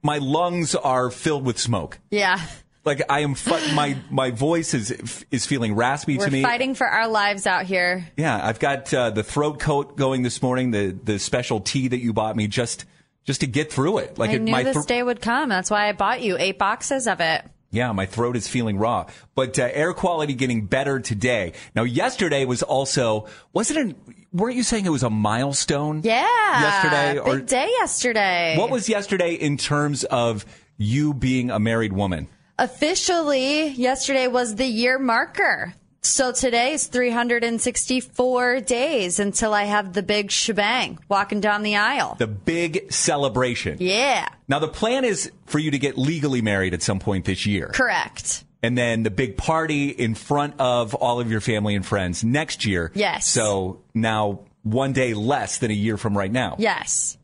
my 0.03 0.19
lungs 0.19 0.75
are 0.75 1.10
filled 1.10 1.45
with 1.45 1.57
smoke. 1.57 1.98
Yeah. 2.12 2.39
Like 2.83 3.03
I 3.09 3.19
am, 3.19 3.35
fu- 3.35 3.73
my 3.75 3.95
my 4.09 4.31
voice 4.31 4.73
is 4.73 5.23
is 5.29 5.45
feeling 5.45 5.75
raspy 5.75 6.17
We're 6.17 6.25
to 6.25 6.31
me. 6.31 6.41
fighting 6.41 6.73
for 6.73 6.88
our 6.88 7.07
lives 7.07 7.45
out 7.45 7.65
here. 7.65 8.07
Yeah, 8.17 8.39
I've 8.43 8.59
got 8.59 8.91
uh, 8.93 9.11
the 9.11 9.23
throat 9.23 9.59
coat 9.59 9.95
going 9.97 10.23
this 10.23 10.41
morning. 10.41 10.71
The 10.71 10.97
the 11.03 11.19
special 11.19 11.59
tea 11.59 11.89
that 11.89 12.00
you 12.00 12.11
bought 12.13 12.35
me 12.35 12.47
just 12.47 12.85
just 13.23 13.41
to 13.41 13.47
get 13.47 13.71
through 13.71 14.00
it. 14.00 14.17
Like 14.17 14.31
I 14.31 14.33
it, 14.33 14.41
knew 14.41 14.51
my 14.51 14.63
this 14.63 14.83
day 14.85 15.03
would 15.03 15.21
come. 15.21 15.50
That's 15.50 15.69
why 15.69 15.89
I 15.89 15.91
bought 15.93 16.21
you 16.23 16.38
eight 16.39 16.57
boxes 16.57 17.07
of 17.07 17.19
it. 17.21 17.43
yeah, 17.69 17.91
my 17.91 18.07
throat 18.07 18.35
is 18.35 18.47
feeling 18.47 18.79
raw. 18.79 19.05
But 19.35 19.59
uh, 19.59 19.69
air 19.71 19.93
quality 19.93 20.33
getting 20.33 20.65
better 20.65 21.00
today. 21.00 21.53
Now, 21.75 21.83
yesterday 21.83 22.45
was 22.45 22.63
also 22.63 23.27
wasn't 23.53 23.91
it? 23.91 23.95
Weren't 24.33 24.55
you 24.55 24.63
saying 24.63 24.85
it 24.88 24.89
was 24.89 25.03
a 25.03 25.09
milestone? 25.11 26.01
Yeah. 26.03 26.25
Yesterday 26.61 27.13
Big 27.23 27.27
or 27.27 27.45
day 27.45 27.67
yesterday. 27.79 28.55
what 28.57 28.71
was 28.71 28.89
yesterday 28.89 29.33
in 29.35 29.57
terms 29.57 30.03
of 30.05 30.45
you 30.77 31.13
being 31.13 31.51
a 31.51 31.59
married 31.59 31.93
woman? 31.93 32.27
Officially, 32.62 33.70
yesterday 33.70 34.27
was 34.27 34.53
the 34.53 34.68
year 34.68 35.00
marker. 35.00 35.74
So 36.03 36.32
today 36.32 36.74
is 36.74 36.86
364 36.86 38.60
days 38.60 39.20
until 39.20 39.51
I 39.51 39.63
have 39.63 39.94
the 39.94 40.03
big 40.03 40.30
shebang 40.30 41.00
walking 41.10 41.41
down 41.41 41.63
the 41.63 41.77
aisle. 41.77 42.18
The 42.20 42.27
big 42.27 42.91
celebration. 42.94 43.77
yeah. 43.80 44.27
Now, 44.48 44.60
the 44.60 44.68
plan 44.68 45.06
is 45.06 45.32
for 45.48 45.58
you 45.58 45.72
to 45.72 45.80
get 45.80 45.98
legally 45.98 46.44
married 46.44 46.75
at 46.75 46.84
some 46.84 47.00
point 47.00 47.25
this 47.25 47.48
year. 47.48 47.72
Correct. 47.74 48.44
and 48.62 48.77
then 48.77 49.01
the 49.01 49.10
big 49.10 49.38
party 49.38 49.89
in 49.89 50.13
front 50.13 50.53
of 50.60 50.94
all 50.94 51.20
of 51.20 51.32
your 51.32 51.41
family 51.41 51.74
and 51.74 51.84
friends 51.84 52.24
next 52.24 52.63
year. 52.63 52.91
Yes. 52.94 53.25
So 53.27 53.82
now 53.96 54.41
one 54.62 54.94
day 54.94 55.15
less 55.15 55.58
than 55.58 55.72
a 55.72 55.74
year 55.74 55.98
from 55.98 56.15
right 56.15 56.32
now. 56.32 56.58
Yes. 56.60 57.18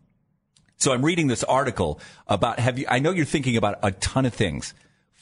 So 0.77 0.93
I'm 0.93 1.05
reading 1.05 1.27
this 1.27 1.43
article 1.43 1.99
about 2.25 2.59
have 2.59 2.79
you 2.79 2.87
I 2.89 2.97
know 2.97 3.11
you're 3.11 3.25
thinking 3.25 3.55
about 3.55 3.77
a 3.83 3.91
ton 3.91 4.25
of 4.25 4.33
things 4.33 4.73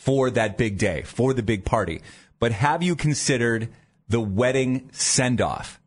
for 0.06 0.30
that 0.30 0.56
big 0.56 0.78
day, 0.78 1.02
for 1.02 1.34
the 1.34 1.42
big 1.42 1.66
party, 1.66 2.00
but 2.40 2.52
have 2.52 2.84
you 2.84 2.96
considered 2.96 3.70
the 4.08 4.22
wedding 4.22 4.88
send 4.94 5.42
off? 5.42 5.82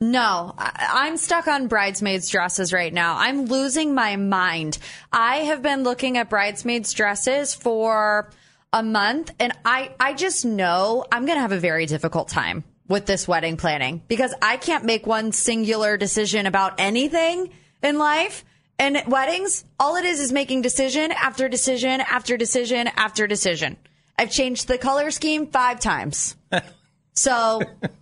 No, 0.00 0.54
I'm 0.56 1.18
stuck 1.18 1.46
on 1.46 1.66
bridesmaids 1.66 2.30
dresses 2.30 2.72
right 2.72 2.92
now. 2.92 3.16
I'm 3.18 3.44
losing 3.44 3.94
my 3.94 4.16
mind. 4.16 4.78
I 5.12 5.38
have 5.38 5.60
been 5.60 5.82
looking 5.82 6.16
at 6.16 6.30
bridesmaids 6.30 6.94
dresses 6.94 7.54
for 7.54 8.30
a 8.72 8.82
month 8.82 9.30
and 9.38 9.52
I, 9.62 9.90
I 10.00 10.14
just 10.14 10.46
know 10.46 11.04
I'm 11.12 11.26
going 11.26 11.36
to 11.36 11.42
have 11.42 11.52
a 11.52 11.58
very 11.58 11.84
difficult 11.84 12.28
time 12.28 12.64
with 12.86 13.04
this 13.04 13.28
wedding 13.28 13.58
planning 13.58 14.00
because 14.08 14.32
I 14.40 14.56
can't 14.56 14.84
make 14.84 15.06
one 15.06 15.32
singular 15.32 15.98
decision 15.98 16.46
about 16.46 16.74
anything 16.78 17.50
in 17.82 17.98
life. 17.98 18.44
And 18.78 18.96
at 18.96 19.08
weddings, 19.08 19.64
all 19.80 19.96
it 19.96 20.04
is 20.04 20.20
is 20.20 20.32
making 20.32 20.62
decision 20.62 21.10
after 21.12 21.48
decision 21.48 22.00
after 22.00 22.36
decision 22.36 22.88
after 22.96 23.26
decision. 23.26 23.76
I've 24.16 24.30
changed 24.30 24.68
the 24.68 24.78
color 24.78 25.10
scheme 25.10 25.48
five 25.48 25.80
times. 25.80 26.36
so 27.14 27.60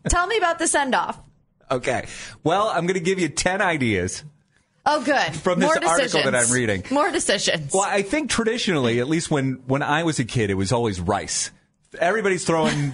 tell 0.09 0.27
me 0.27 0.37
about 0.37 0.59
the 0.59 0.67
send 0.67 0.95
off. 0.95 1.19
Okay. 1.71 2.07
Well, 2.45 2.69
I'm 2.69 2.87
going 2.87 2.95
to 2.95 3.01
give 3.01 3.19
you 3.19 3.29
10 3.29 3.61
ideas. 3.61 4.23
Oh, 4.85 5.03
good. 5.03 5.35
From 5.35 5.59
this 5.59 5.67
More 5.67 5.91
article 5.91 6.23
that 6.23 6.35
I'm 6.35 6.53
reading. 6.53 6.85
More 6.91 7.11
decisions. 7.11 7.73
Well, 7.75 7.83
I 7.83 8.03
think 8.03 8.31
traditionally, 8.31 9.01
at 9.01 9.09
least 9.09 9.31
when, 9.31 9.63
when 9.67 9.83
I 9.83 10.05
was 10.05 10.21
a 10.21 10.25
kid, 10.25 10.49
it 10.49 10.55
was 10.55 10.71
always 10.71 11.01
rice. 11.01 11.51
Everybody's 11.99 12.45
throwing, 12.45 12.93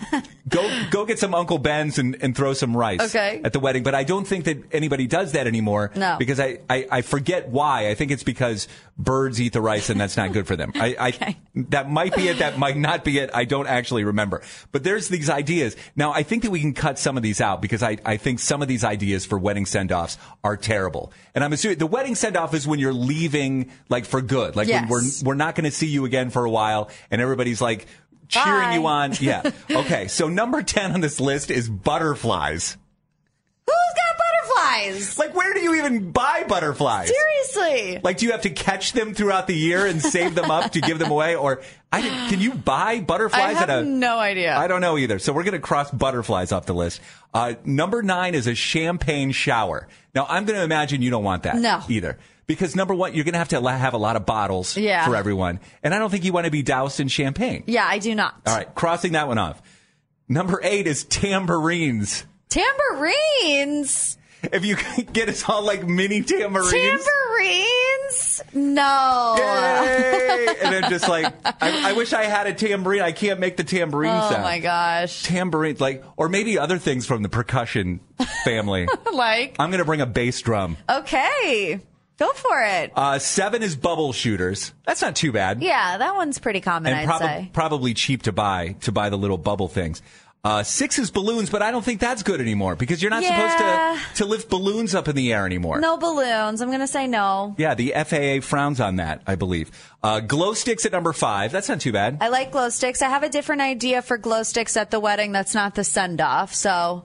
go, 0.49 0.69
go 0.91 1.05
get 1.05 1.19
some 1.19 1.35
Uncle 1.35 1.59
Ben's 1.59 1.99
and, 1.99 2.17
and 2.23 2.37
throw 2.37 2.53
some 2.53 2.77
rice 2.77 3.01
Okay. 3.01 3.41
at 3.45 3.53
the 3.53 3.61
wedding. 3.61 3.83
But 3.83 3.95
I 3.95 4.05
don't 4.05 4.27
think 4.27 4.45
that 4.47 4.59
anybody 4.73 5.07
does 5.07 5.33
that 5.33 5.47
anymore. 5.47 5.91
No. 5.95 6.17
Because 6.19 6.41
I, 6.41 6.59
I, 6.69 6.87
I 6.91 7.03
forget 7.03 7.49
why. 7.49 7.89
I 7.89 7.95
think 7.95 8.11
it's 8.11 8.23
because 8.23 8.69
birds 8.99 9.41
eat 9.41 9.53
the 9.55 9.61
rice 9.61 9.89
and 9.91 10.01
that's 10.01 10.17
not 10.17 10.33
good 10.33 10.47
for 10.47 10.57
them. 10.57 10.73
I, 10.75 10.97
I, 10.99 11.09
Okay. 11.13 11.37
that 11.71 11.91
might 11.91 12.15
be 12.17 12.29
it. 12.29 12.39
That 12.39 12.59
might 12.59 12.77
not 12.77 13.05
be 13.05 13.19
it. 13.19 13.31
I 13.35 13.45
don't 13.45 13.67
actually 13.67 14.05
remember. 14.05 14.43
But 14.71 14.85
there's 14.85 15.09
these 15.09 15.29
ideas. 15.31 15.77
Now, 15.97 16.13
I 16.13 16.23
think 16.23 16.43
that 16.45 16.51
we 16.51 16.61
can 16.61 16.73
cut 16.75 16.99
some 16.99 17.17
of 17.17 17.23
these 17.23 17.41
out 17.41 17.61
because 17.63 17.83
I, 17.83 17.99
I 18.05 18.17
think 18.17 18.39
some 18.39 18.63
of 18.63 18.69
these 18.69 18.85
ideas 18.85 19.25
for 19.27 19.39
wedding 19.39 19.67
send-offs 19.67 20.19
are 20.45 20.57
terrible. 20.57 21.13
And 21.35 21.43
I'm 21.45 21.53
assuming 21.53 21.79
the 21.79 21.87
wedding 21.87 22.15
send-off 22.15 22.55
is 22.55 22.67
when 22.67 22.79
you're 22.79 22.93
leaving 22.93 23.71
like 23.89 24.05
for 24.05 24.21
good. 24.23 24.57
Like 24.57 24.69
when 24.69 24.89
Yes. 24.89 25.23
we're, 25.23 25.29
we're 25.31 25.35
not 25.35 25.55
going 25.55 25.65
to 25.65 25.71
see 25.71 25.87
you 25.89 26.05
again 26.05 26.31
for 26.31 26.45
a 26.45 26.51
while 26.51 26.91
and 27.11 27.21
everybody's 27.21 27.61
like 27.61 27.87
cheering 28.33 28.69
Bye. 28.71 28.75
you 28.75 28.87
on. 28.87 29.13
Yeah. 29.21 29.51
Okay. 29.71 30.09
So 30.09 30.29
number 30.29 30.63
10 30.63 30.93
on 30.93 31.01
this 31.01 31.21
list 31.21 31.51
is 31.51 31.69
butterflies. 31.69 32.77
Who's 33.67 33.75
got 33.75 34.19
butterflies? 34.19 35.19
Like, 35.19 35.35
where 35.35 35.55
do 35.55 35.61
you 35.61 35.75
even 35.77 36.11
buy 36.11 36.45
butterflies? 36.49 37.09
Seriously. 37.11 38.01
Like, 38.03 38.19
do 38.19 38.27
you 38.27 38.33
have 38.33 38.43
to 38.43 38.51
catch 38.51 38.93
them 38.93 39.15
throughout 39.15 39.47
the 39.47 39.55
year 39.57 39.87
and 39.87 40.03
save 40.03 40.35
them 40.35 40.51
up 40.51 40.73
to 40.73 40.81
give 40.81 40.99
them 40.99 41.11
away? 41.11 41.37
Or 41.37 41.63
I 41.93 42.01
can 42.03 42.41
you 42.41 42.53
buy 42.55 42.93
I 42.93 43.01
butterflies 43.01 43.57
have 43.57 43.71
at 43.71 43.83
a? 43.83 43.85
no 43.85 44.19
idea. 44.19 44.57
I 44.57 44.67
don't 44.67 44.81
know 44.81 44.99
either. 44.99 45.19
So 45.19 45.33
we're 45.33 45.45
going 45.45 45.53
to 45.53 45.61
cross 45.61 45.91
butterflies 45.91 46.51
off 46.53 46.67
the 46.67 46.75
list. 46.75 47.01
Uh, 47.33 47.55
number 47.65 48.03
nine 48.03 48.35
is 48.35 48.47
a 48.47 48.55
champagne 48.55 49.31
shower. 49.33 49.89
Now 50.15 50.27
I'm 50.29 50.45
going 50.45 50.59
to 50.59 50.65
imagine 50.65 51.03
you 51.03 51.11
don't 51.11 51.25
want 51.25 51.45
that 51.45 51.57
No. 51.57 51.81
either. 51.89 52.19
Because 52.47 52.75
number 52.77 52.95
one, 52.95 53.15
you're 53.15 53.25
going 53.25 53.33
to 53.35 53.39
have 53.39 53.49
to 53.51 53.61
have 53.71 53.95
a 53.95 53.99
lot 53.99 54.17
of 54.17 54.27
bottles 54.27 54.77
Yeah. 54.77 55.07
for 55.07 55.15
everyone. 55.17 55.61
And 55.83 55.95
I 55.95 55.99
don't 55.99 56.11
think 56.11 56.25
you 56.25 56.33
want 56.33 56.47
to 56.47 56.51
be 56.51 56.63
doused 56.63 57.01
in 57.01 57.09
champagne. 57.09 57.63
yeah, 57.67 57.87
I 57.89 57.99
do 57.99 58.15
not. 58.15 58.35
All 58.47 58.55
right. 58.57 58.73
Crossing 58.75 59.13
that 59.13 59.29
one 59.29 59.39
off. 59.39 59.63
Number 60.29 60.61
eight 60.63 60.87
is 60.87 61.05
tambourines. 61.05 62.25
Tambourines. 62.49 64.19
If 64.43 64.65
you 64.65 64.77
get 65.13 65.29
us 65.29 65.49
all 65.49 65.65
like 65.65 65.87
mini 65.87 66.23
tambourines. 66.23 66.73
Tambourines? 66.73 68.43
No. 68.53 69.37
Yay! 69.39 70.47
and 70.63 70.73
then 70.75 70.91
just 70.91 71.09
like, 71.09 71.33
I, 71.45 71.91
I 71.91 71.93
wish 71.97 72.13
I 72.13 72.25
had 72.25 72.49
a 72.49 72.53
tambourine. 72.55 73.03
I 73.03 73.13
can't 73.13 73.39
make 73.39 73.57
the 73.57 73.63
tambourine 73.65 74.11
Oh 74.13 74.31
sound. 74.31 74.43
my 74.43 74.59
gosh. 74.59 75.23
Tambourine, 75.23 75.77
like, 75.79 76.03
or 76.17 76.29
maybe 76.29 76.59
other 76.59 76.79
things 76.79 77.07
from 77.07 77.23
the 77.23 77.29
percussion 77.29 78.01
family. 78.45 78.89
Like, 79.13 79.57
I'm 79.59 79.71
going 79.71 79.79
to 79.81 79.85
bring 79.85 80.01
a 80.01 80.07
bass 80.07 80.41
drum. 80.41 80.77
okay. 80.89 81.81
Go 82.23 82.33
for 82.35 82.63
it. 82.63 82.93
Uh, 82.95 83.19
seven 83.19 83.63
is 83.63 83.75
bubble 83.77 84.13
shooters. 84.13 84.73
That's 84.87 85.03
not 85.03 85.17
too 85.17 85.33
bad. 85.33 85.63
yeah, 85.63 85.99
that 85.99 86.15
one's 86.15 86.39
pretty 86.39 86.61
common, 86.61 86.93
and 86.93 87.01
I'd 87.01 87.07
prob- 87.07 87.21
say. 87.23 87.51
probably 87.53 87.95
cheap 87.95 88.23
to 88.25 88.33
buy 88.33 88.77
to 88.83 88.93
buy 88.93 89.09
the 89.11 89.19
little 89.19 89.39
bubble 89.39 89.69
things. 89.69 90.03
Uh, 90.45 90.63
six 90.65 90.99
is 90.99 91.11
balloons, 91.13 91.51
but 91.51 91.63
I 91.63 91.71
don't 91.71 91.85
think 91.85 92.01
that's 92.01 92.25
good 92.25 92.41
anymore 92.41 92.75
because 92.75 93.01
you're 93.01 93.11
not 93.13 93.23
Yeah. 93.23 93.97
supposed 93.97 94.17
to 94.19 94.25
to 94.25 94.29
lift 94.29 94.49
balloons 94.51 94.93
up 94.95 95.07
in 95.07 95.15
the 95.15 95.33
air 95.33 95.47
anymore. 95.47 95.79
No 95.81 95.97
balloons. 95.97 96.61
I'm 96.61 96.69
going 96.69 96.81
to 96.81 96.87
say 96.89 97.07
no. 97.07 97.55
Yeah, 97.59 97.75
the 97.75 97.93
FAA 97.95 98.41
frowns 98.41 98.81
on 98.81 98.97
that, 98.97 99.23
I 99.27 99.37
believe. 99.37 99.71
Uh, 100.03 100.19
glow 100.19 100.55
sticks 100.55 100.85
at 100.85 100.91
number 100.91 101.13
five. 101.13 101.53
That's 101.53 101.69
not 101.69 101.81
too 101.81 101.93
bad. 101.93 102.19
I 102.21 102.27
like 102.29 102.51
glow 102.51 102.71
sticks. 102.71 103.03
I 103.03 103.09
have 103.09 103.23
a 103.23 103.29
different 103.29 103.63
idea 103.63 104.03
for 104.03 104.17
glow 104.19 104.43
sticks 104.43 104.77
at 104.77 104.91
the 104.91 104.99
wedding 104.99 105.31
that's 105.31 105.55
not 105.55 105.77
the 105.77 105.85
send 105.85 106.21
off. 106.21 106.55
So, 106.55 107.05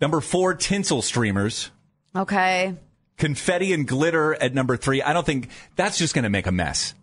Number 0.00 0.20
four, 0.20 0.52
tinsel 0.54 1.00
streamers. 1.00 1.70
okay. 2.14 2.74
Confetti 3.16 3.72
and 3.72 3.86
glitter 3.86 4.34
at 4.34 4.54
number 4.54 4.76
three. 4.76 5.02
I 5.02 5.12
don't 5.12 5.26
think 5.26 5.48
that's 5.76 5.98
just 5.98 6.14
going 6.14 6.24
to 6.24 6.30
make 6.30 6.46
a 6.46 6.52
mess. 6.52 6.94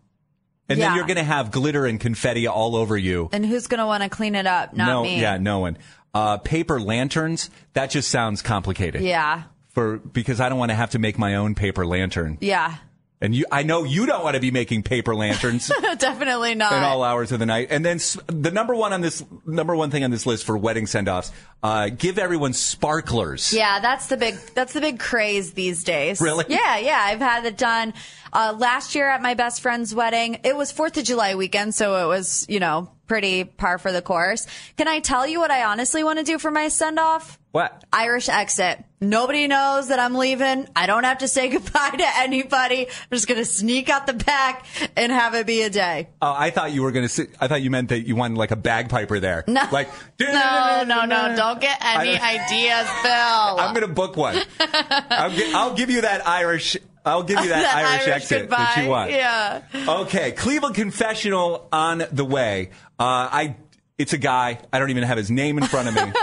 And 0.70 0.80
then 0.80 0.96
you're 0.96 1.06
going 1.06 1.18
to 1.18 1.24
have 1.24 1.51
glitter 1.51 1.86
and 1.86 2.00
confetti 2.00 2.48
all 2.48 2.77
over 2.77 2.98
you. 2.98 3.30
And 3.34 3.46
who's 3.46 3.68
going 3.68 3.80
to 3.80 3.86
want 3.86 4.03
to 4.03 4.10
clean 4.10 4.36
it 4.36 4.48
up? 4.48 4.74
Not 4.74 4.88
no, 4.88 5.03
me. 5.03 5.20
yeah, 5.20 5.38
no 5.38 5.60
one. 5.60 5.77
Uh, 6.13 6.38
paper 6.38 6.80
lanterns. 6.80 7.50
That 7.74 7.89
just 7.89 8.10
sounds 8.10 8.41
complicated. 8.41 9.01
Yeah. 9.01 9.44
For 9.70 9.98
because 9.98 10.39
I 10.39 10.50
don't 10.50 10.60
want 10.60 10.72
to 10.72 10.75
have 10.75 10.91
to 10.91 11.00
make 11.00 11.18
my 11.18 11.36
own 11.36 11.56
paper 11.56 11.86
lantern. 11.86 12.38
Yeah. 12.41 12.75
And 13.22 13.36
you, 13.36 13.46
I 13.51 13.62
know 13.62 13.84
you 13.84 14.08
don't 14.08 14.24
want 14.24 14.34
to 14.34 14.40
be 14.40 14.50
making 14.50 14.82
paper 14.82 15.13
lanterns 15.13 15.72
Definitely 16.00 16.56
not. 16.56 16.74
in 16.74 16.84
all 16.84 17.04
hours 17.04 17.32
of 17.32 17.38
the 17.38 17.46
night. 17.46 17.68
And 17.70 17.86
then 17.86 18.00
the 18.25 18.50
number 18.50 18.74
one 18.74 18.94
on 18.94 19.01
this 19.01 19.24
number 19.46 19.75
one 19.75 19.92
thing 19.92 20.04
on 20.04 20.10
this 20.10 20.25
list 20.25 20.44
for 20.44 20.58
wedding 20.58 20.88
send-offs, 20.88 21.32
uh, 21.62 21.90
give 21.90 22.18
everyone 22.18 22.54
sparklers. 22.54 23.54
Yeah, 23.54 23.80
that's 23.80 24.08
the 24.08 24.18
big 24.18 24.36
that's 24.56 24.74
the 24.74 24.82
big 24.82 25.00
craze 25.00 25.54
these 25.54 25.84
days. 25.84 26.20
Really? 26.20 26.46
Yeah, 26.50 26.78
yeah. 26.80 27.00
I've 27.00 27.20
had 27.20 27.46
it 27.46 27.58
done 27.58 27.94
uh, 28.34 28.56
last 28.58 28.96
year 28.96 29.10
at 29.10 29.22
my 29.22 29.34
best 29.34 29.62
friend's 29.62 29.94
wedding. 29.94 30.40
It 30.44 30.56
was 30.56 30.72
Fourth 30.72 30.98
of 30.98 31.04
July 31.04 31.36
weekend, 31.36 31.76
so 31.76 32.04
it 32.04 32.08
was 32.08 32.46
you 32.50 32.60
know 32.60 32.90
pretty 33.08 33.44
par 33.44 33.78
for 33.78 33.92
the 33.92 34.02
course. 34.02 34.48
Can 34.78 34.88
I 34.88 35.00
tell 35.00 35.28
you 35.28 35.40
what 35.40 35.52
I 35.52 35.66
honestly 35.66 36.04
want 36.04 36.20
to 36.20 36.24
do 36.24 36.38
for 36.40 36.50
my 36.50 36.70
send 36.70 36.98
off? 36.98 37.38
What? 37.52 37.84
Irish 37.92 38.30
exit. 38.30 38.82
Nobody 39.02 39.48
knows 39.48 39.90
that 39.90 40.00
I'm 40.00 40.16
leaving. 40.16 40.70
I 40.74 40.88
don't 40.88 41.04
have 41.04 41.18
to 41.18 41.28
say 41.28 41.50
goodbye 41.56 41.90
to 41.98 42.08
anybody. 42.20 42.88
I'm 42.88 42.94
just 43.12 43.28
going 43.28 43.40
to 43.40 43.44
sneak 43.46 43.90
out 43.90 44.08
the 44.08 44.14
back 44.14 44.66
and 44.96 45.12
have 45.12 45.34
it 45.36 45.46
be 45.46 45.64
a 45.64 45.70
day. 45.70 46.08
Oh, 46.22 46.34
I 46.38 46.52
thought 46.52 46.72
you 46.72 46.84
were 46.84 46.94
going 46.94 47.06
to. 47.10 47.28
I 47.42 47.50
thought 47.50 47.62
you 47.62 47.70
meant 47.70 47.90
that 47.90 48.08
you 48.08 48.16
wanted 48.16 48.38
like 48.38 48.52
a 48.52 48.56
bagpiper 48.56 49.20
there. 49.20 49.44
No. 49.52 49.68
Like 49.70 49.90
no, 50.18 50.86
no, 50.88 51.04
no. 51.04 51.36
Don't 51.36 51.60
get 51.60 51.78
any 51.84 52.12
ideas, 52.18 52.88
Bill. 53.04 53.12
I'm 53.60 53.74
going 53.76 53.86
to 53.86 53.94
book 53.94 54.16
one. 54.16 54.38
I'll, 54.62 55.56
I'll 55.58 55.74
give 55.74 55.90
you 55.90 56.02
that 56.02 56.26
Irish. 56.26 56.78
I'll 57.05 57.24
give 57.24 57.39
you 57.39 57.50
that 57.50 57.62
The 57.62 57.77
Irish, 57.77 58.01
Irish 58.01 58.08
exit 58.15 58.50
that 58.50 58.84
you 58.84 58.89
want. 58.89 59.12
Yeah. 59.12 59.62
Okay, 59.74 60.31
Cleveland 60.31 60.75
confessional 60.75 61.67
on 61.72 62.03
the 62.12 62.25
way. 62.25 62.72
Uh, 63.00 63.03
I. 63.31 63.55
It's 63.98 64.13
a 64.13 64.17
guy. 64.17 64.58
I 64.74 64.79
don't 64.79 64.89
even 64.89 65.03
have 65.03 65.17
his 65.17 65.29
name 65.29 65.60
in 65.60 65.65
front 65.65 65.89
of 65.89 65.93
me. 65.93 66.01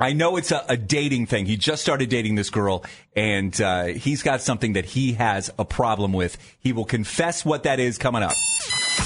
I 0.00 0.12
know 0.16 0.36
it's 0.36 0.50
a, 0.50 0.64
a 0.68 0.76
dating 0.76 1.26
thing. 1.26 1.46
He 1.46 1.56
just 1.56 1.80
started 1.80 2.08
dating 2.08 2.34
this 2.34 2.50
girl, 2.50 2.84
and 3.14 3.58
uh, 3.60 3.84
he's 3.84 4.24
got 4.24 4.40
something 4.40 4.72
that 4.72 4.84
he 4.84 5.12
has 5.12 5.52
a 5.60 5.64
problem 5.64 6.12
with. 6.12 6.38
He 6.58 6.72
will 6.72 6.86
confess 6.86 7.44
what 7.44 7.62
that 7.64 7.78
is 7.78 7.98
coming 7.98 8.24
up. 8.24 8.32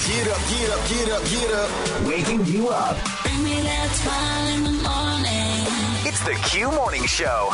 Get 0.07 0.27
up, 0.27 0.37
get 0.49 0.69
up, 0.71 0.89
get 0.89 1.11
up, 1.11 1.23
get 1.29 1.51
up. 1.51 2.07
Waking 2.07 2.45
you 2.47 2.69
up. 2.69 2.97
Bring 3.21 3.43
me 3.43 3.61
that 3.61 3.89
smile 3.91 4.47
in 4.55 4.63
the 4.63 4.71
morning. 4.71 6.07
It's 6.07 6.21
the 6.25 6.33
Q 6.49 6.71
Morning 6.71 7.05
Show. 7.05 7.51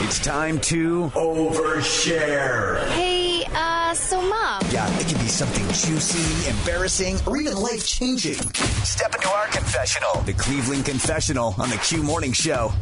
It's 0.00 0.18
time 0.18 0.60
to 0.60 1.10
overshare. 1.14 2.86
Hey, 2.90 3.44
uh, 3.54 3.94
so 3.94 4.20
mom. 4.20 4.62
Yeah, 4.70 4.86
it 5.00 5.08
can 5.08 5.18
be 5.18 5.26
something 5.26 5.64
juicy, 5.68 6.50
embarrassing, 6.50 7.16
or 7.26 7.38
even 7.38 7.56
life 7.56 7.86
changing. 7.86 8.34
Step 8.34 9.14
into 9.14 9.28
our 9.30 9.46
confessional. 9.46 10.20
The 10.26 10.34
Cleveland 10.34 10.84
Confessional 10.84 11.54
on 11.58 11.70
the 11.70 11.78
Q 11.78 12.02
Morning 12.02 12.32
Show. 12.32 12.72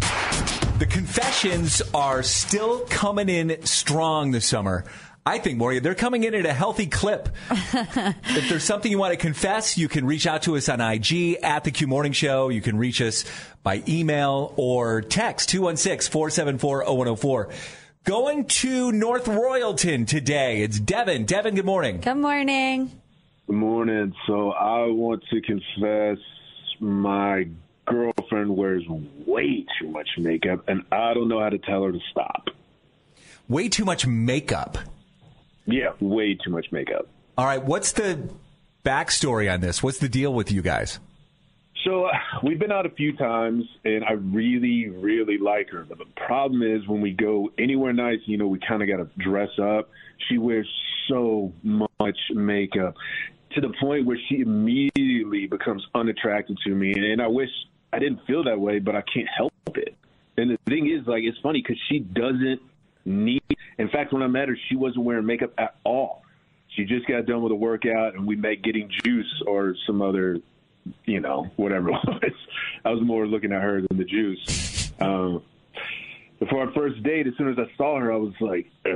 The 0.80 0.86
confessions 0.86 1.80
are 1.94 2.24
still 2.24 2.80
coming 2.86 3.28
in 3.28 3.64
strong 3.64 4.32
this 4.32 4.46
summer. 4.46 4.84
I 5.26 5.38
think, 5.38 5.56
Moria, 5.56 5.80
they're 5.80 5.94
coming 5.94 6.24
in 6.24 6.34
at 6.34 6.44
a 6.44 6.52
healthy 6.52 6.86
clip. 6.86 7.30
if 7.50 8.48
there's 8.50 8.64
something 8.64 8.90
you 8.90 8.98
want 8.98 9.12
to 9.12 9.16
confess, 9.16 9.78
you 9.78 9.88
can 9.88 10.04
reach 10.04 10.26
out 10.26 10.42
to 10.42 10.56
us 10.56 10.68
on 10.68 10.82
IG 10.82 11.38
at 11.42 11.64
the 11.64 11.70
Q 11.70 11.86
Morning 11.86 12.12
Show. 12.12 12.50
You 12.50 12.60
can 12.60 12.76
reach 12.76 13.00
us 13.00 13.24
by 13.64 13.82
email 13.88 14.52
or 14.56 15.00
text 15.00 15.48
216 15.48 16.12
474 16.12 16.84
0104. 16.84 17.48
Going 18.04 18.44
to 18.44 18.92
North 18.92 19.24
Royalton 19.24 20.06
today. 20.06 20.60
It's 20.60 20.78
Devon. 20.78 21.24
Devon, 21.24 21.54
good 21.54 21.64
morning. 21.64 22.00
Good 22.00 22.18
morning. 22.18 22.92
Good 23.46 23.56
morning. 23.56 24.14
So 24.26 24.52
I 24.52 24.86
want 24.88 25.24
to 25.30 25.40
confess 25.40 26.18
my 26.78 27.48
girlfriend 27.86 28.56
wears 28.56 28.84
way 29.26 29.64
too 29.80 29.88
much 29.88 30.08
makeup, 30.18 30.68
and 30.68 30.82
I 30.92 31.14
don't 31.14 31.28
know 31.28 31.40
how 31.40 31.48
to 31.48 31.58
tell 31.58 31.82
her 31.84 31.92
to 31.92 32.00
stop. 32.10 32.48
Way 33.48 33.70
too 33.70 33.86
much 33.86 34.06
makeup. 34.06 34.78
Yeah, 35.66 35.92
way 36.00 36.34
too 36.34 36.50
much 36.50 36.66
makeup. 36.72 37.08
All 37.38 37.46
right, 37.46 37.62
what's 37.62 37.92
the 37.92 38.28
backstory 38.84 39.52
on 39.52 39.60
this? 39.60 39.82
What's 39.82 39.98
the 39.98 40.08
deal 40.08 40.32
with 40.32 40.52
you 40.52 40.60
guys? 40.60 40.98
So 41.84 42.06
uh, 42.06 42.12
we've 42.42 42.58
been 42.58 42.72
out 42.72 42.86
a 42.86 42.90
few 42.90 43.16
times, 43.16 43.64
and 43.84 44.04
I 44.04 44.12
really, 44.12 44.88
really 44.88 45.38
like 45.38 45.70
her. 45.70 45.84
But 45.88 45.98
the 45.98 46.06
problem 46.26 46.62
is 46.62 46.86
when 46.88 47.00
we 47.00 47.12
go 47.12 47.50
anywhere 47.58 47.92
nice, 47.92 48.20
you 48.26 48.36
know, 48.36 48.46
we 48.46 48.58
kind 48.58 48.82
of 48.82 48.88
got 48.88 48.96
to 48.96 49.22
dress 49.22 49.50
up. 49.60 49.90
She 50.28 50.38
wears 50.38 50.68
so 51.08 51.52
much 51.62 52.18
makeup 52.30 52.94
to 53.52 53.60
the 53.60 53.72
point 53.80 54.06
where 54.06 54.18
she 54.28 54.40
immediately 54.40 55.46
becomes 55.46 55.86
unattractive 55.94 56.56
to 56.64 56.70
me. 56.74 56.92
And 56.92 57.22
I 57.22 57.28
wish 57.28 57.50
I 57.92 57.98
didn't 57.98 58.20
feel 58.26 58.44
that 58.44 58.58
way, 58.58 58.78
but 58.78 58.96
I 58.96 59.02
can't 59.02 59.28
help 59.36 59.52
it. 59.76 59.96
And 60.36 60.50
the 60.50 60.58
thing 60.66 60.90
is, 60.90 61.06
like, 61.06 61.22
it's 61.22 61.38
funny 61.38 61.62
because 61.62 61.80
she 61.88 62.00
doesn't 62.00 62.60
need. 63.04 63.42
In 63.78 63.88
fact, 63.88 64.12
when 64.12 64.22
I 64.22 64.26
met 64.26 64.48
her, 64.48 64.58
she 64.68 64.76
wasn't 64.76 65.04
wearing 65.04 65.26
makeup 65.26 65.52
at 65.58 65.76
all. 65.84 66.22
She 66.74 66.84
just 66.84 67.06
got 67.06 67.26
done 67.26 67.42
with 67.42 67.52
a 67.52 67.56
workout, 67.56 68.14
and 68.14 68.26
we 68.26 68.34
met 68.34 68.62
getting 68.62 68.90
juice 69.04 69.42
or 69.46 69.76
some 69.86 70.02
other 70.02 70.40
you 71.04 71.20
know, 71.20 71.50
whatever 71.56 71.88
it 71.94 71.94
was. 72.06 72.32
I 72.84 72.90
was 72.90 73.02
more 73.02 73.26
looking 73.26 73.52
at 73.52 73.62
her 73.62 73.80
than 73.80 73.98
the 73.98 74.04
juice. 74.04 74.92
Um, 75.00 75.42
before 76.38 76.66
our 76.66 76.72
first 76.72 77.02
date, 77.02 77.26
as 77.26 77.34
soon 77.38 77.48
as 77.48 77.58
I 77.58 77.70
saw 77.76 77.98
her, 77.98 78.12
I 78.12 78.16
was 78.16 78.34
like, 78.40 78.66
uh, 78.84 78.90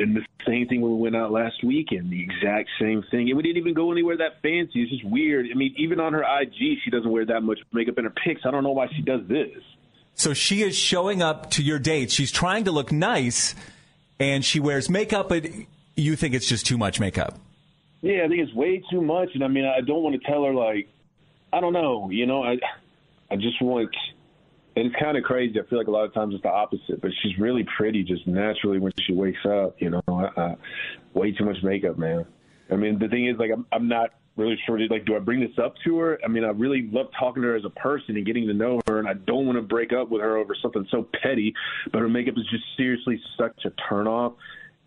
and 0.00 0.16
the 0.16 0.22
same 0.46 0.68
thing 0.68 0.80
when 0.80 0.92
we 0.92 0.98
went 0.98 1.16
out 1.16 1.32
last 1.32 1.64
weekend, 1.64 2.10
the 2.10 2.22
exact 2.22 2.68
same 2.80 3.02
thing. 3.10 3.28
And 3.28 3.36
we 3.36 3.42
didn't 3.42 3.58
even 3.58 3.74
go 3.74 3.90
anywhere 3.90 4.16
that 4.18 4.42
fancy. 4.42 4.82
It's 4.82 4.90
just 4.90 5.04
weird. 5.04 5.46
I 5.50 5.54
mean, 5.54 5.74
even 5.78 6.00
on 6.00 6.12
her 6.12 6.22
IG, 6.22 6.78
she 6.84 6.90
doesn't 6.90 7.10
wear 7.10 7.24
that 7.26 7.40
much 7.42 7.58
makeup 7.72 7.98
in 7.98 8.04
her 8.04 8.10
pics. 8.24 8.42
I 8.44 8.50
don't 8.50 8.62
know 8.62 8.72
why 8.72 8.88
she 8.94 9.02
does 9.02 9.22
this. 9.26 9.62
So 10.14 10.32
she 10.32 10.62
is 10.62 10.76
showing 10.76 11.22
up 11.22 11.50
to 11.52 11.62
your 11.62 11.78
date. 11.78 12.12
She's 12.12 12.30
trying 12.30 12.64
to 12.64 12.70
look 12.70 12.92
nice, 12.92 13.54
and 14.20 14.44
she 14.44 14.60
wears 14.60 14.88
makeup, 14.88 15.28
but 15.28 15.46
you 15.96 16.14
think 16.14 16.34
it's 16.34 16.48
just 16.48 16.66
too 16.66 16.78
much 16.78 17.00
makeup. 17.00 17.38
Yeah, 18.04 18.22
I 18.22 18.28
think 18.28 18.40
it's 18.40 18.52
way 18.52 18.82
too 18.90 19.00
much, 19.00 19.30
and 19.32 19.42
I 19.42 19.48
mean, 19.48 19.64
I 19.64 19.80
don't 19.80 20.02
want 20.02 20.14
to 20.20 20.30
tell 20.30 20.44
her 20.44 20.52
like, 20.52 20.88
I 21.54 21.60
don't 21.60 21.72
know, 21.72 22.10
you 22.10 22.26
know, 22.26 22.42
I, 22.42 22.58
I 23.30 23.36
just 23.36 23.62
want, 23.62 23.88
and 24.76 24.86
it's 24.88 24.96
kind 25.02 25.16
of 25.16 25.24
crazy. 25.24 25.58
I 25.58 25.66
feel 25.70 25.78
like 25.78 25.86
a 25.86 25.90
lot 25.90 26.04
of 26.04 26.12
times 26.12 26.34
it's 26.34 26.42
the 26.42 26.50
opposite, 26.50 27.00
but 27.00 27.10
she's 27.22 27.38
really 27.38 27.66
pretty 27.78 28.02
just 28.04 28.26
naturally 28.26 28.78
when 28.78 28.92
she 29.06 29.14
wakes 29.14 29.38
up, 29.46 29.76
you 29.78 29.88
know. 29.88 30.02
I, 30.06 30.28
I, 30.38 30.56
way 31.14 31.32
too 31.32 31.46
much 31.46 31.56
makeup, 31.62 31.96
man. 31.96 32.26
I 32.70 32.76
mean, 32.76 32.98
the 32.98 33.08
thing 33.08 33.26
is, 33.26 33.38
like, 33.38 33.50
I'm, 33.50 33.64
I'm 33.72 33.88
not 33.88 34.10
really 34.36 34.58
sure. 34.66 34.78
Like, 34.86 35.06
do 35.06 35.16
I 35.16 35.20
bring 35.20 35.40
this 35.40 35.56
up 35.56 35.74
to 35.86 35.96
her? 36.00 36.18
I 36.22 36.28
mean, 36.28 36.44
I 36.44 36.48
really 36.48 36.90
love 36.92 37.06
talking 37.18 37.42
to 37.42 37.48
her 37.48 37.56
as 37.56 37.64
a 37.64 37.70
person 37.70 38.18
and 38.18 38.26
getting 38.26 38.46
to 38.48 38.52
know 38.52 38.80
her, 38.86 38.98
and 38.98 39.08
I 39.08 39.14
don't 39.14 39.46
want 39.46 39.56
to 39.56 39.62
break 39.62 39.94
up 39.94 40.10
with 40.10 40.20
her 40.20 40.36
over 40.36 40.54
something 40.60 40.86
so 40.90 41.08
petty. 41.22 41.54
But 41.90 42.00
her 42.00 42.08
makeup 42.10 42.34
is 42.36 42.44
just 42.50 42.64
seriously 42.76 43.18
such 43.38 43.64
a 43.64 43.70
turnoff. 43.90 44.34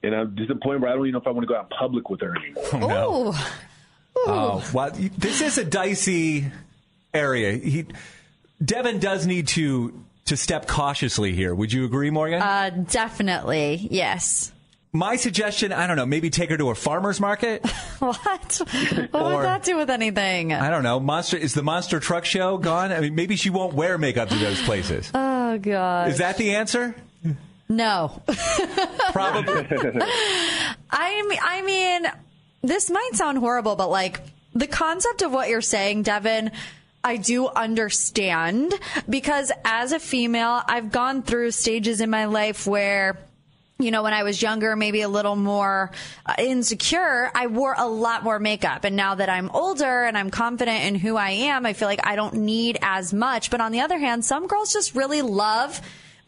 And 0.04 0.16
I'm 0.16 0.36
to 0.36 0.46
the 0.46 0.56
point 0.56 0.82
where 0.82 0.92
I 0.92 0.96
don't 0.96 1.04
even 1.06 1.14
know 1.14 1.20
if 1.20 1.28
I 1.28 1.32
want 1.32 1.48
to 1.48 1.48
go 1.54 1.56
out 1.60 1.68
in 1.72 1.78
public 1.78 2.10
with 2.10 2.22
her 2.22 2.36
anymore. 2.36 2.64
Oh, 2.74 2.78
no. 2.80 3.34
Oh, 4.16 4.72
well, 4.74 4.92
this 5.18 5.42
is 5.42 5.58
a 5.58 5.64
dicey 5.66 6.46
area. 7.14 7.54
He, 7.54 7.86
Devon 8.64 9.00
does 9.00 9.26
need 9.28 9.48
to 9.50 10.04
to 10.26 10.36
step 10.36 10.68
cautiously 10.68 11.34
here. 11.34 11.54
Would 11.56 11.72
you 11.72 11.86
agree, 11.86 12.10
Morgan? 12.10 12.42
Uh, 12.42 12.70
definitely, 12.90 13.88
yes. 13.90 14.52
My 14.92 15.16
suggestion, 15.16 15.72
I 15.72 15.86
don't 15.88 15.96
know, 15.96 16.06
maybe 16.06 16.30
take 16.30 16.50
her 16.50 16.58
to 16.58 16.70
a 16.70 16.76
farmer's 16.76 17.20
market. 17.20 17.66
what? 18.00 18.18
What 18.22 19.10
Or- 19.14 19.36
would 19.36 19.44
that 19.46 19.64
do 19.64 19.78
with 19.78 19.90
anything? 19.90 20.52
I 20.54 20.70
don't 20.70 20.84
know. 20.84 21.00
Monster 21.00 21.38
is 21.38 21.54
the 21.54 21.62
Monster 21.64 22.00
Truck 22.00 22.26
Show 22.26 22.58
gone? 22.58 22.92
I 22.92 23.00
mean, 23.02 23.16
maybe 23.16 23.36
she 23.36 23.50
won't 23.50 23.74
wear 23.74 23.98
makeup 23.98 24.30
to 24.30 24.36
those 24.36 24.62
places. 24.64 25.12
Oh 25.14 25.58
god. 25.60 26.10
Is 26.10 26.18
that 26.18 26.38
the 26.38 26.56
answer? 26.56 26.96
No? 27.70 28.22
Probably. 29.12 29.68
I 30.90 31.24
mean, 31.28 31.40
I 31.42 31.62
mean, 31.66 32.06
this 32.62 32.90
might 32.90 33.12
sound 33.14 33.38
horrible, 33.38 33.76
but 33.76 33.90
like 33.90 34.22
the 34.54 34.68
concept 34.68 35.22
of 35.22 35.32
what 35.32 35.50
you're 35.50 35.62
saying, 35.62 36.04
Devon. 36.04 36.52
I 37.04 37.16
do 37.16 37.48
understand 37.48 38.74
because 39.08 39.50
as 39.64 39.94
a 39.94 40.00
female, 40.00 40.62
I've 40.68 40.92
gone 40.92 41.22
through 41.24 41.52
stages 41.52 42.02
in 42.02 42.10
my 42.10 42.26
life 42.26 42.68
where 42.68 43.18
you 43.80 43.92
know, 43.92 44.02
when 44.02 44.14
I 44.14 44.24
was 44.24 44.42
younger, 44.42 44.76
maybe 44.76 45.02
a 45.02 45.10
little 45.10 45.36
more 45.36 45.92
uh, 46.26 46.34
insecure, 46.40 47.32
I 47.36 47.48
wore 47.48 47.76
a 47.78 47.88
lot 47.88 48.24
more 48.24 48.40
makeup. 48.40 48.84
And 48.86 48.96
now 48.96 49.16
that 49.16 49.30
I'm 49.30 49.52
older 49.52 50.04
and 50.04 50.18
I'm 50.18 50.32
confident 50.32 50.86
in 50.86 50.96
who 50.96 51.16
I 51.16 51.30
am, 51.30 51.66
I 51.66 51.74
feel 51.74 51.88
like 51.88 52.06
I 52.06 52.16
don't 52.16 52.34
need 52.36 52.80
as 52.82 53.14
much. 53.14 53.52
But 53.52 53.62
on 53.62 53.72
the 53.72 53.82
other 53.82 54.00
hand, 54.00 54.26
some 54.26 54.48
girls 54.48 54.74
just 54.74 54.96
really 54.96 55.22
love 55.22 55.80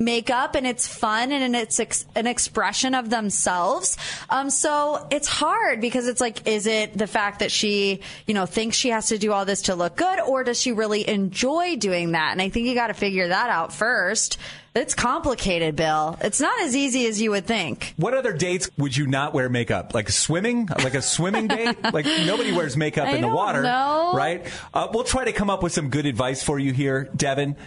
makeup 0.02 0.56
and 0.56 0.66
it's 0.66 0.88
fun 0.88 1.30
and 1.34 1.54
it's 1.54 1.78
ex- 1.78 2.06
an 2.16 2.26
expression 2.26 2.96
of 2.96 3.10
themselves. 3.10 3.98
Um, 4.30 4.50
so 4.50 5.06
it's 5.12 5.28
hard 5.28 5.82
because 5.82 6.08
it's 6.08 6.22
like, 6.22 6.48
is 6.48 6.68
it 6.68 6.98
the 6.98 7.06
fact 7.06 7.40
that 7.40 7.52
she, 7.52 8.00
you 8.26 8.34
know, 8.34 8.46
thinks 8.46 8.78
she 8.78 8.92
has 8.92 9.08
to 9.08 9.18
do 9.18 9.34
all 9.34 9.44
this 9.44 9.64
to 9.64 9.76
look 9.76 9.98
good 9.98 10.22
or 10.22 10.46
does 10.46 10.58
she 10.58 10.72
really 10.72 11.06
enjoy 11.06 11.76
doing 11.76 12.14
that? 12.14 12.32
And 12.32 12.42
I 12.42 12.48
think 12.48 12.68
you 12.68 12.76
got 12.76 12.88
to 12.88 12.94
figure 12.94 13.28
that 13.28 13.50
out 13.50 13.74
first. 13.74 14.38
It's 14.74 14.96
complicated, 14.96 15.76
Bill. 15.76 16.18
It's 16.22 16.40
not 16.40 16.62
as 16.62 16.78
easy 16.78 17.06
as 17.08 17.22
you 17.22 17.32
would 17.32 17.46
think. 17.46 17.94
What 17.98 18.14
other 18.14 18.32
dates 18.32 18.70
would 18.78 18.96
you 18.96 19.06
not 19.06 19.34
wear 19.34 19.50
makeup? 19.50 19.94
Like 19.94 20.10
swimming? 20.10 20.68
Like 20.68 20.94
a 20.94 21.02
swimming 21.02 21.48
date? 21.50 21.76
Like 21.84 22.06
nobody 22.06 22.54
wears 22.54 22.78
makeup 22.78 23.10
I 23.10 23.16
in 23.16 23.22
the 23.22 23.28
water, 23.28 23.64
know. 23.64 24.14
right? 24.16 24.46
Uh, 24.74 24.88
we'll 24.94 25.04
try 25.04 25.26
to 25.26 25.34
come 25.34 25.50
up 25.50 25.62
with 25.62 25.74
some 25.74 25.90
good 25.90 26.06
advice 26.06 26.42
for 26.42 26.58
you 26.58 26.72
here, 26.72 27.10
Devon, 27.18 27.58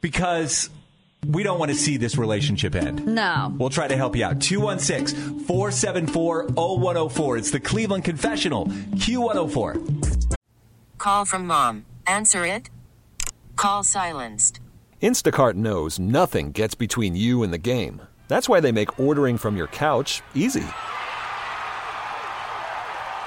because 0.00 0.70
we 1.30 1.42
don't 1.42 1.58
want 1.58 1.70
to 1.70 1.76
see 1.76 1.96
this 1.96 2.16
relationship 2.18 2.74
end. 2.74 3.06
No. 3.06 3.54
We'll 3.58 3.70
try 3.70 3.88
to 3.88 3.96
help 3.96 4.16
you 4.16 4.24
out. 4.24 4.40
216 4.40 5.40
474 5.40 6.48
0104. 6.50 7.36
It's 7.38 7.50
the 7.50 7.60
Cleveland 7.60 8.04
Confessional, 8.04 8.66
Q104. 8.96 10.36
Call 10.98 11.24
from 11.24 11.46
mom. 11.46 11.86
Answer 12.06 12.44
it. 12.46 12.68
Call 13.54 13.84
silenced. 13.84 14.60
Instacart 15.02 15.54
knows 15.54 15.98
nothing 15.98 16.52
gets 16.52 16.74
between 16.74 17.16
you 17.16 17.42
and 17.42 17.52
the 17.52 17.58
game. 17.58 18.02
That's 18.28 18.48
why 18.48 18.58
they 18.60 18.72
make 18.72 18.98
ordering 18.98 19.38
from 19.38 19.56
your 19.56 19.68
couch 19.68 20.22
easy. 20.34 20.66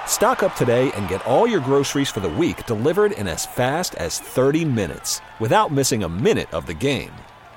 Stock 0.08 0.44
up 0.44 0.56
today 0.56 0.92
and 0.94 1.08
get 1.08 1.26
all 1.26 1.48
your 1.48 1.62
groceries 1.62 2.10
for 2.10 2.20
the 2.20 2.30
week 2.30 2.66
delivered 2.66 3.14
in 3.14 3.28
as 3.28 3.46
fast 3.46 3.96
as 3.96 4.20
30 4.20 4.66
minutes 4.66 5.22
without 5.40 5.72
missing 5.72 6.04
a 6.04 6.10
minute 6.10 6.54
of 6.54 6.66
the 6.66 6.74
game. 6.74 7.12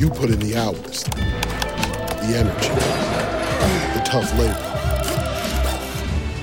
You 0.00 0.08
put 0.08 0.30
in 0.30 0.38
the 0.38 0.56
hours, 0.56 1.04
the 1.04 2.32
energy, 2.34 2.68
the 3.92 4.02
tough 4.02 4.32
labor. 4.38 4.56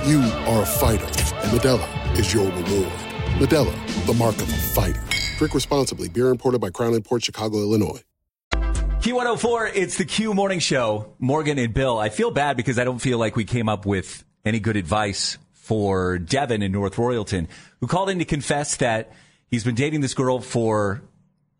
You 0.07 0.19
are 0.45 0.61
a 0.61 0.65
fighter, 0.67 1.03
and 1.03 1.59
Modelo 1.59 2.19
is 2.19 2.31
your 2.31 2.45
reward. 2.45 2.93
Modelo, 3.39 4.05
the 4.05 4.13
mark 4.13 4.35
of 4.35 4.43
a 4.43 4.45
fighter. 4.45 5.01
Drink 5.39 5.55
responsibly. 5.55 6.07
Beer 6.07 6.29
imported 6.29 6.61
by 6.61 6.69
Crown 6.69 7.01
Port 7.01 7.23
Chicago, 7.23 7.57
Illinois. 7.57 8.03
Q104, 8.51 9.71
it's 9.73 9.97
the 9.97 10.05
Q 10.05 10.35
Morning 10.35 10.59
Show. 10.59 11.15
Morgan 11.17 11.57
and 11.57 11.73
Bill. 11.73 11.97
I 11.97 12.09
feel 12.09 12.29
bad 12.29 12.57
because 12.57 12.77
I 12.77 12.83
don't 12.83 12.99
feel 12.99 13.17
like 13.17 13.35
we 13.35 13.43
came 13.43 13.69
up 13.69 13.87
with 13.87 14.23
any 14.45 14.59
good 14.59 14.77
advice 14.77 15.39
for 15.53 16.19
Devon 16.19 16.61
in 16.61 16.71
North 16.71 16.97
Royalton, 16.97 17.47
who 17.79 17.87
called 17.87 18.11
in 18.11 18.19
to 18.19 18.25
confess 18.25 18.75
that 18.75 19.13
he's 19.47 19.63
been 19.63 19.73
dating 19.73 20.01
this 20.01 20.13
girl 20.13 20.41
for 20.41 21.01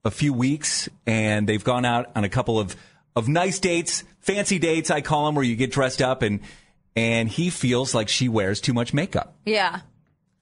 a 0.08 0.12
few 0.12 0.34
weeks 0.34 0.90
and 1.06 1.48
they've 1.48 1.64
gone 1.64 1.86
out 1.86 2.10
on 2.16 2.24
a 2.24 2.30
couple 2.30 2.60
of, 2.60 2.76
of 3.16 3.28
nice 3.28 3.60
dates, 3.60 4.04
fancy 4.22 4.58
dates, 4.58 4.90
I 4.90 5.02
call 5.02 5.26
them, 5.26 5.36
where 5.36 5.46
you 5.46 5.56
get 5.56 5.72
dressed 5.72 6.02
up 6.02 6.22
and, 6.22 6.40
and 6.96 7.30
he 7.30 7.50
feels 7.50 7.94
like 7.94 8.10
she 8.10 8.30
wears 8.30 8.62
too 8.62 8.74
much 8.74 8.94
makeup. 8.94 9.36
Yeah. 9.46 9.82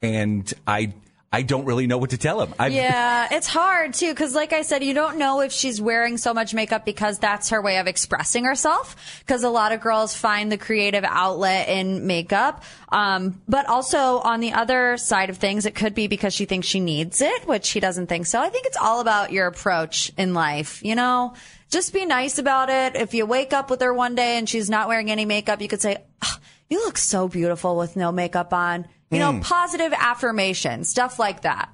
And 0.01 0.51
I, 0.65 0.93
I 1.31 1.41
don't 1.41 1.65
really 1.65 1.85
know 1.85 1.97
what 1.97 2.11
to 2.11 2.17
tell 2.17 2.41
him. 2.41 2.53
I've, 2.57 2.71
yeah, 2.71 3.27
it's 3.29 3.47
hard 3.47 3.93
too 3.93 4.09
because, 4.09 4.33
like 4.33 4.53
I 4.53 4.61
said, 4.61 4.83
you 4.85 4.93
don't 4.93 5.17
know 5.17 5.41
if 5.41 5.51
she's 5.51 5.81
wearing 5.81 6.17
so 6.17 6.33
much 6.33 6.53
makeup 6.53 6.85
because 6.85 7.19
that's 7.19 7.49
her 7.49 7.61
way 7.61 7.77
of 7.77 7.87
expressing 7.87 8.45
herself. 8.45 8.95
Because 9.19 9.43
a 9.43 9.49
lot 9.49 9.73
of 9.73 9.81
girls 9.81 10.15
find 10.15 10.49
the 10.49 10.57
creative 10.57 11.03
outlet 11.03 11.67
in 11.67 12.07
makeup, 12.07 12.63
um, 12.89 13.41
but 13.49 13.67
also 13.67 14.19
on 14.19 14.39
the 14.39 14.53
other 14.53 14.95
side 14.95 15.29
of 15.29 15.37
things, 15.37 15.65
it 15.65 15.75
could 15.75 15.93
be 15.93 16.07
because 16.07 16.33
she 16.33 16.45
thinks 16.45 16.67
she 16.67 16.79
needs 16.79 17.21
it, 17.21 17.45
which 17.45 17.65
she 17.65 17.81
doesn't 17.81 18.07
think 18.07 18.27
so. 18.27 18.39
I 18.39 18.49
think 18.49 18.65
it's 18.65 18.77
all 18.77 19.01
about 19.01 19.33
your 19.33 19.47
approach 19.47 20.13
in 20.17 20.33
life. 20.33 20.85
You 20.85 20.95
know, 20.95 21.33
just 21.69 21.93
be 21.93 22.05
nice 22.05 22.37
about 22.37 22.69
it. 22.69 22.95
If 22.95 23.13
you 23.13 23.25
wake 23.25 23.51
up 23.51 23.69
with 23.69 23.81
her 23.81 23.93
one 23.93 24.15
day 24.15 24.37
and 24.37 24.47
she's 24.47 24.69
not 24.69 24.87
wearing 24.87 25.11
any 25.11 25.25
makeup, 25.25 25.61
you 25.61 25.67
could 25.67 25.81
say, 25.81 25.97
"Ah, 26.21 26.39
"You 26.69 26.85
look 26.85 26.97
so 26.97 27.27
beautiful 27.27 27.75
with 27.75 27.97
no 27.97 28.13
makeup 28.13 28.53
on." 28.53 28.87
You 29.15 29.19
know, 29.19 29.33
Mm. 29.33 29.43
positive 29.43 29.93
affirmation, 29.97 30.83
stuff 30.83 31.19
like 31.19 31.41
that. 31.41 31.69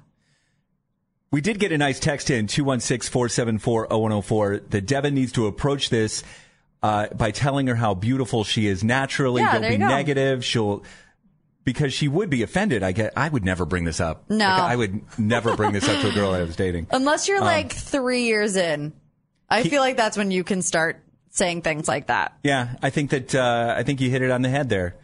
We 1.30 1.40
did 1.40 1.58
get 1.58 1.72
a 1.72 1.78
nice 1.78 1.98
text 1.98 2.28
in 2.30 2.46
216-474-0104 2.46 4.70
that 4.70 4.86
Devon 4.86 5.14
needs 5.14 5.32
to 5.32 5.46
approach 5.46 5.88
this 5.90 6.22
uh, 6.82 7.06
by 7.14 7.30
telling 7.30 7.66
her 7.68 7.74
how 7.74 7.94
beautiful 7.94 8.44
she 8.44 8.66
is 8.66 8.84
naturally. 8.84 9.40
Yeah, 9.42 9.52
Don't 9.52 9.60
there 9.62 9.70
be 9.70 9.74
you 9.76 9.80
go. 9.80 9.88
negative. 9.88 10.44
She'll 10.44 10.82
because 11.64 11.92
she 11.94 12.08
would 12.08 12.28
be 12.28 12.42
offended. 12.42 12.82
I 12.82 12.90
get. 12.92 13.12
I 13.16 13.28
would 13.28 13.44
never 13.44 13.64
bring 13.64 13.84
this 13.84 14.00
up. 14.00 14.28
No. 14.28 14.44
Like, 14.46 14.60
I 14.62 14.76
would 14.76 15.00
never 15.18 15.56
bring 15.56 15.72
this 15.72 15.88
up 15.88 16.00
to 16.02 16.10
a 16.10 16.12
girl 16.12 16.32
I 16.32 16.42
was 16.42 16.56
dating. 16.56 16.88
Unless 16.90 17.28
you're 17.28 17.38
Um, 17.38 17.44
like 17.44 17.72
three 17.72 18.24
years 18.24 18.56
in. 18.56 18.92
I 19.48 19.62
feel 19.62 19.80
like 19.80 19.96
that's 19.96 20.16
when 20.16 20.30
you 20.32 20.42
can 20.44 20.60
start 20.62 20.98
saying 21.30 21.62
things 21.62 21.86
like 21.86 22.08
that. 22.08 22.36
Yeah, 22.42 22.74
I 22.82 22.90
think 22.90 23.10
that 23.10 23.32
uh, 23.34 23.74
I 23.76 23.84
think 23.84 24.00
you 24.00 24.10
hit 24.10 24.22
it 24.22 24.30
on 24.32 24.42
the 24.42 24.48
head 24.48 24.68
there, 24.68 24.96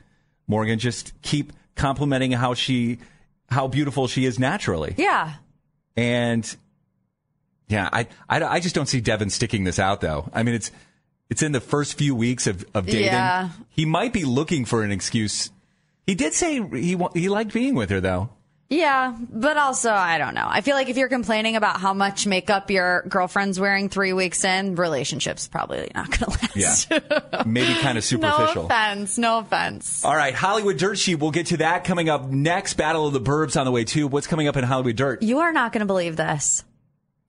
Morgan. 0.49 0.79
Just 0.81 1.13
keep 1.23 1.53
complimenting 1.79 2.33
how 2.33 2.53
she, 2.55 2.99
how 3.49 3.69
beautiful 3.69 4.09
she 4.09 4.27
is 4.27 4.39
naturally. 4.39 4.95
Yeah. 4.99 5.35
And 5.97 6.57
yeah, 7.69 7.89
I, 7.93 8.07
I, 8.29 8.43
I 8.43 8.61
just 8.61 8.75
don't 8.75 8.87
see 8.87 9.01
Devon 9.01 9.31
sticking 9.31 9.65
this 9.65 9.79
out 9.79 10.01
though. 10.01 10.29
I 10.35 10.43
mean, 10.43 10.55
it's, 10.55 10.71
it's 11.31 11.43
in 11.43 11.53
the 11.53 11.61
first 11.61 11.97
few 11.97 12.15
weeks 12.15 12.47
of, 12.47 12.65
of 12.75 12.87
dating. 12.87 13.07
Yeah. 13.07 13.51
He 13.71 13.85
might 13.85 14.13
be 14.13 14.25
looking 14.25 14.65
for 14.65 14.83
an 14.83 14.93
excuse. 14.93 15.51
He 16.07 16.15
did 16.15 16.35
say 16.35 16.61
he, 16.61 16.99
he 17.15 17.29
liked 17.29 17.53
being 17.53 17.75
with 17.75 17.91
her 17.91 18.01
though. 18.01 18.31
Yeah, 18.71 19.17
but 19.31 19.57
also, 19.57 19.91
I 19.91 20.19
don't 20.19 20.35
know. 20.35 20.47
I 20.47 20.61
feel 20.61 20.75
like 20.77 20.91
if 20.91 20.99
you're 20.99 21.09
complaining 21.09 21.57
about 21.57 21.81
how 21.81 21.95
much 21.95 22.27
makeup 22.27 22.71
your 22.71 23.03
girlfriend's 23.09 23.59
wearing 23.59 23.89
three 23.89 24.13
weeks 24.13 24.45
in, 24.45 24.75
relationship's 24.75 25.49
probably 25.49 25.91
not 25.95 26.11
going 26.11 26.31
to 26.33 26.39
last. 26.61 26.91
Yeah. 26.91 27.43
Maybe 27.47 27.73
kind 27.81 27.97
of 27.97 28.05
superficial. 28.05 28.65
No 28.65 28.67
offense. 28.67 29.17
No 29.17 29.39
offense. 29.39 30.05
All 30.05 30.15
right, 30.15 30.35
Hollywood 30.35 30.77
Dirt 30.77 30.99
Sheet. 30.99 31.15
We'll 31.15 31.31
get 31.31 31.47
to 31.47 31.57
that 31.59 31.85
coming 31.85 32.11
up 32.11 32.29
next. 32.29 32.75
Battle 32.75 33.07
of 33.07 33.15
the 33.15 33.23
Burbs 33.23 33.59
on 33.59 33.65
the 33.65 33.73
way 33.73 33.85
too. 33.85 34.07
What's 34.07 34.27
coming 34.27 34.49
up 34.49 34.57
in 34.59 34.65
Hollywood 34.65 34.97
Dirt? 34.97 35.23
You 35.23 35.39
are 35.39 35.53
not 35.53 35.73
going 35.73 35.81
to 35.81 35.87
believe 35.87 36.17
this. 36.17 36.63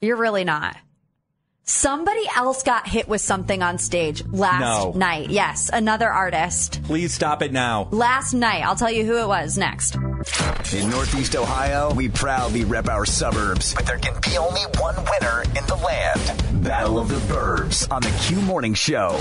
You're 0.01 0.17
really 0.17 0.43
not. 0.43 0.75
Somebody 1.63 2.23
else 2.35 2.63
got 2.63 2.85
hit 2.85 3.07
with 3.07 3.21
something 3.21 3.61
on 3.63 3.77
stage 3.77 4.25
last 4.27 4.59
No. 4.59 4.91
night. 4.91 5.29
Yes, 5.29 5.69
another 5.71 6.09
artist. 6.09 6.81
Please 6.83 7.13
stop 7.13 7.41
it 7.43 7.53
now. 7.53 7.87
Last 7.91 8.33
night. 8.33 8.65
I'll 8.65 8.75
tell 8.75 8.91
you 8.91 9.05
who 9.05 9.17
it 9.19 9.27
was 9.27 9.57
next. 9.57 9.95
In 10.73 10.89
Northeast 10.89 11.37
Ohio, 11.37 11.93
we 11.93 12.09
proudly 12.09 12.65
rep 12.65 12.89
our 12.89 13.05
suburbs, 13.05 13.73
but 13.73 13.85
there 13.85 13.97
can 13.97 14.19
be 14.21 14.37
only 14.37 14.61
one 14.77 14.95
winner 14.95 15.43
in 15.43 15.65
the 15.65 15.75
land. 15.75 16.63
Battle 16.63 16.99
of 16.99 17.07
the 17.07 17.33
Burbs 17.33 17.89
on 17.89 18.01
the 18.01 18.11
Q 18.23 18.41
Morning 18.41 18.73
Show. 18.73 19.17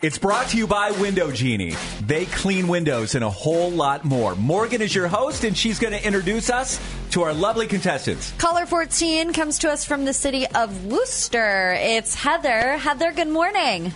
It's 0.00 0.16
brought 0.16 0.48
to 0.48 0.56
you 0.56 0.66
by 0.66 0.92
Window 0.92 1.30
Genie. 1.30 1.74
They 2.06 2.24
clean 2.24 2.66
windows 2.66 3.14
and 3.14 3.22
a 3.22 3.28
whole 3.28 3.70
lot 3.70 4.02
more. 4.02 4.34
Morgan 4.36 4.80
is 4.80 4.94
your 4.94 5.08
host, 5.08 5.44
and 5.44 5.54
she's 5.54 5.78
going 5.78 5.92
to 5.92 6.02
introduce 6.02 6.48
us 6.48 6.80
to 7.10 7.22
our 7.22 7.34
lovely 7.34 7.66
contestants. 7.66 8.32
Caller 8.38 8.64
14 8.64 9.34
comes 9.34 9.58
to 9.58 9.70
us 9.70 9.84
from 9.84 10.06
the 10.06 10.14
city 10.14 10.46
of 10.46 10.86
Wooster. 10.86 11.76
It's 11.78 12.14
Heather. 12.14 12.78
Heather, 12.78 13.12
good 13.12 13.28
morning. 13.28 13.92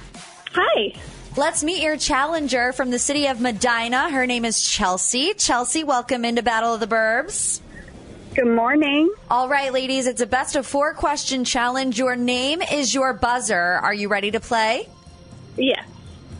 Hi. 0.53 0.95
Let's 1.37 1.65
meet 1.65 1.83
your 1.83 1.97
challenger 1.97 2.73
from 2.73 2.93
the 2.93 2.99
city 3.01 3.27
of 3.27 3.41
Medina. 3.41 4.09
Her 4.09 4.25
name 4.25 4.45
is 4.45 4.63
Chelsea. 4.63 5.35
Chelsea, 5.35 5.83
welcome 5.83 6.25
into 6.25 6.45
Battle 6.45 6.73
of 6.75 6.79
the 6.79 6.87
Burbs. 6.87 7.61
Good 8.37 8.47
morning. 8.47 9.13
All 9.29 9.49
right, 9.49 9.73
ladies, 9.73 10.07
it's 10.07 10.21
a 10.21 10.29
best 10.29 10.55
of 10.55 10.65
four 10.65 10.95
question 10.95 11.45
challenge. 11.45 11.99
Your 11.99 12.15
name 12.15 12.63
is 12.63 12.95
your 12.95 13.13
buzzer. 13.15 13.59
Are 13.59 13.93
you 13.93 14.09
ready 14.09 14.31
to 14.31 14.39
play? 14.39 14.89
Yes. 15.57 15.85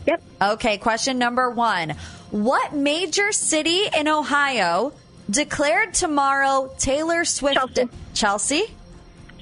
Yep. 0.07 0.23
Okay, 0.41 0.77
question 0.77 1.17
number 1.19 1.49
one. 1.49 1.89
What 2.31 2.73
major 2.73 3.33
city 3.33 3.81
in 3.97 4.07
Ohio 4.07 4.93
declared 5.29 5.93
tomorrow 5.93 6.73
Taylor 6.77 7.25
Swift? 7.25 7.57
Chelsea. 7.57 7.89
Chelsea? 8.13 8.63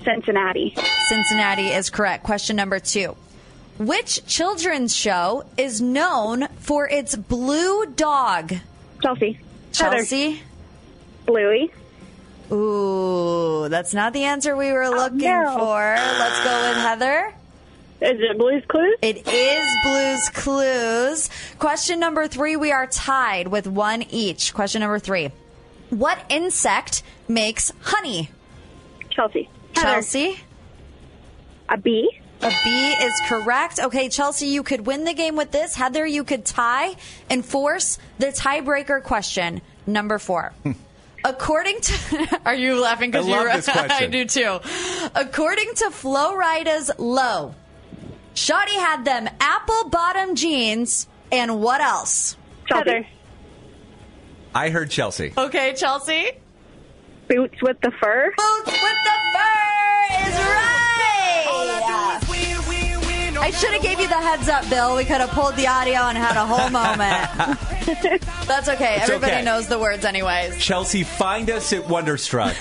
Cincinnati. 0.04 0.76
Cincinnati 1.10 1.68
is 1.68 1.92
correct. 1.92 2.24
Question 2.24 2.56
number 2.56 2.80
two. 2.80 3.16
Which 3.78 4.26
children's 4.26 4.96
show 4.96 5.46
is 5.58 5.82
known 5.82 6.48
for 6.60 6.88
its 6.88 7.16
blue 7.16 7.86
dog? 7.88 8.54
Chelsea. 9.02 9.40
Chelsea? 9.72 10.42
Bluey. 11.26 11.72
Ooh, 12.52 13.68
that's 13.70 13.94
not 13.94 14.14
the 14.14 14.26
answer 14.26 14.56
we 14.56 14.72
were 14.72 14.84
oh, 14.84 14.92
looking 14.92 15.28
Oh, 15.28 15.44
no. 15.44 15.58
for. 15.58 15.96
Let's 15.96 16.44
go 16.44 16.70
with 16.70 16.78
Heather. 16.78 17.34
Is 18.02 18.20
it 18.20 18.38
Blue's 18.38 18.64
Clues? 18.68 18.98
It 19.02 19.28
is 19.28 19.78
Blues 19.84 20.30
Clues. 20.30 21.30
Question 21.58 22.00
number 22.00 22.28
three, 22.28 22.56
we 22.58 22.72
are 22.72 22.86
tied 22.86 23.48
with 23.48 23.66
one 23.66 24.04
each. 24.04 24.54
Question 24.54 24.82
number 24.82 25.00
three. 25.00 25.32
What 25.90 26.20
insect 26.30 27.02
makes 27.28 27.72
honey? 27.82 28.30
Chelsea. 29.10 29.50
Chelsea? 29.74 30.40
A 31.70 31.78
bee. 31.78 32.20
A 32.44 32.52
bee 32.64 32.92
is 32.92 33.22
correct. 33.26 33.80
Okay, 33.80 34.10
Chelsea, 34.10 34.48
you 34.48 34.64
could 34.64 34.86
win 34.86 35.06
the 35.06 35.14
game 35.14 35.36
with 35.38 35.52
this. 35.52 35.76
Heather, 35.76 36.06
you 36.06 36.24
could 36.26 36.46
tie 36.46 36.96
and 37.30 37.46
force 37.46 37.98
the 38.20 38.28
tiebreaker 38.28 39.02
question. 39.02 39.62
Number 39.88 40.20
four. 40.20 40.52
Hmm. 40.64 40.74
According 41.24 41.80
to, 41.80 42.40
are 42.46 42.54
you 42.56 42.82
laughing 42.82 43.12
because 43.12 43.26
I 43.28 43.30
love 43.30 43.46
you? 43.48 43.54
this 43.54 43.70
question. 43.70 43.92
I 43.92 44.08
do 44.08 44.26
too. 44.26 44.60
According 45.16 45.74
to 45.76 45.92
Flo 45.92 46.36
Rida's 46.36 46.92
Low, 46.98 47.56
Shotty 48.36 48.76
had 48.76 49.06
them 49.06 49.30
apple 49.40 49.90
bottom 49.90 50.36
jeans 50.36 51.08
and 51.32 51.62
what 51.62 51.80
else? 51.80 52.36
Heather. 52.70 53.08
I 54.54 54.70
heard 54.70 54.90
Chelsea. 54.90 55.34
Okay, 55.38 55.74
Chelsea. 55.76 56.32
Boots 57.30 57.62
with 57.62 57.80
the 57.82 57.92
fur. 57.92 58.34
Boots 58.36 58.72
with 58.72 58.98
the 59.06 59.18
fur 59.34 60.28
is 60.28 60.36
right. 60.36 60.73
I 63.46 63.52
should 63.52 63.72
have 63.74 63.82
gave 63.82 64.00
you 64.00 64.08
the 64.08 64.14
heads 64.16 64.48
up, 64.48 64.70
Bill. 64.70 64.96
We 64.96 65.04
could 65.04 65.20
have 65.20 65.30
pulled 65.32 65.58
the 65.58 65.68
audio 65.68 65.96
and 66.04 66.18
had 66.18 66.38
a 66.38 66.46
whole 66.46 66.70
moment. 66.70 68.22
That's 68.48 68.70
okay. 68.70 68.96
It's 68.96 69.04
Everybody 69.10 69.34
okay. 69.34 69.42
knows 69.44 69.68
the 69.68 69.78
words 69.78 70.06
anyways. 70.06 70.58
Chelsea, 70.64 71.04
find 71.04 71.50
us 71.50 71.74
at 71.74 71.90
Wonderstruck 71.90 72.56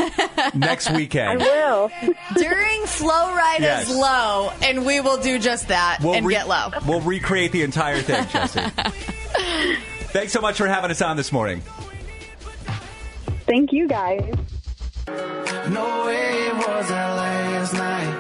next 0.56 0.90
weekend. 0.94 1.40
I 1.40 1.44
will. 1.46 1.90
During 2.34 2.84
Flo 2.86 3.12
Rida 3.32 3.60
Yes. 3.60 3.88
is 3.90 3.96
low, 3.96 4.50
and 4.60 4.84
we 4.84 5.00
will 5.00 5.18
do 5.22 5.38
just 5.38 5.68
that 5.68 5.98
and 6.04 6.26
re- 6.26 6.34
get 6.34 6.48
low. 6.48 6.70
We'll 6.84 7.00
recreate 7.00 7.52
the 7.52 7.62
entire 7.62 8.00
thing, 8.02 8.26
Chelsea. 8.26 8.60
Thanks 10.12 10.32
so 10.32 10.40
much 10.40 10.56
for 10.56 10.66
having 10.66 10.90
us 10.90 11.00
on 11.00 11.16
this 11.16 11.30
morning. 11.30 11.62
Thank 13.46 13.72
you 13.72 13.86
guys. 13.86 14.20
No 15.06 16.06
way 16.06 16.46
it 16.48 16.54
was 16.56 16.90
our 16.90 17.14
last 17.16 17.72
night. 17.74 18.12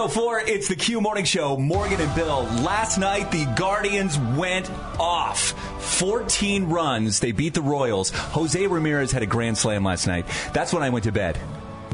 Q104, 0.00 0.48
it's 0.48 0.68
the 0.68 0.76
Q 0.76 0.98
Morning 1.02 1.26
Show. 1.26 1.58
Morgan 1.58 2.00
and 2.00 2.14
Bill. 2.14 2.44
Last 2.62 2.96
night, 2.96 3.30
the 3.30 3.44
Guardians 3.54 4.18
went 4.18 4.70
off. 4.98 5.52
14 5.82 6.70
runs. 6.70 7.20
They 7.20 7.32
beat 7.32 7.52
the 7.52 7.60
Royals. 7.60 8.08
Jose 8.08 8.66
Ramirez 8.66 9.12
had 9.12 9.22
a 9.22 9.26
grand 9.26 9.58
slam 9.58 9.84
last 9.84 10.06
night. 10.06 10.24
That's 10.54 10.72
when 10.72 10.82
I 10.82 10.88
went 10.88 11.04
to 11.04 11.12
bed. 11.12 11.38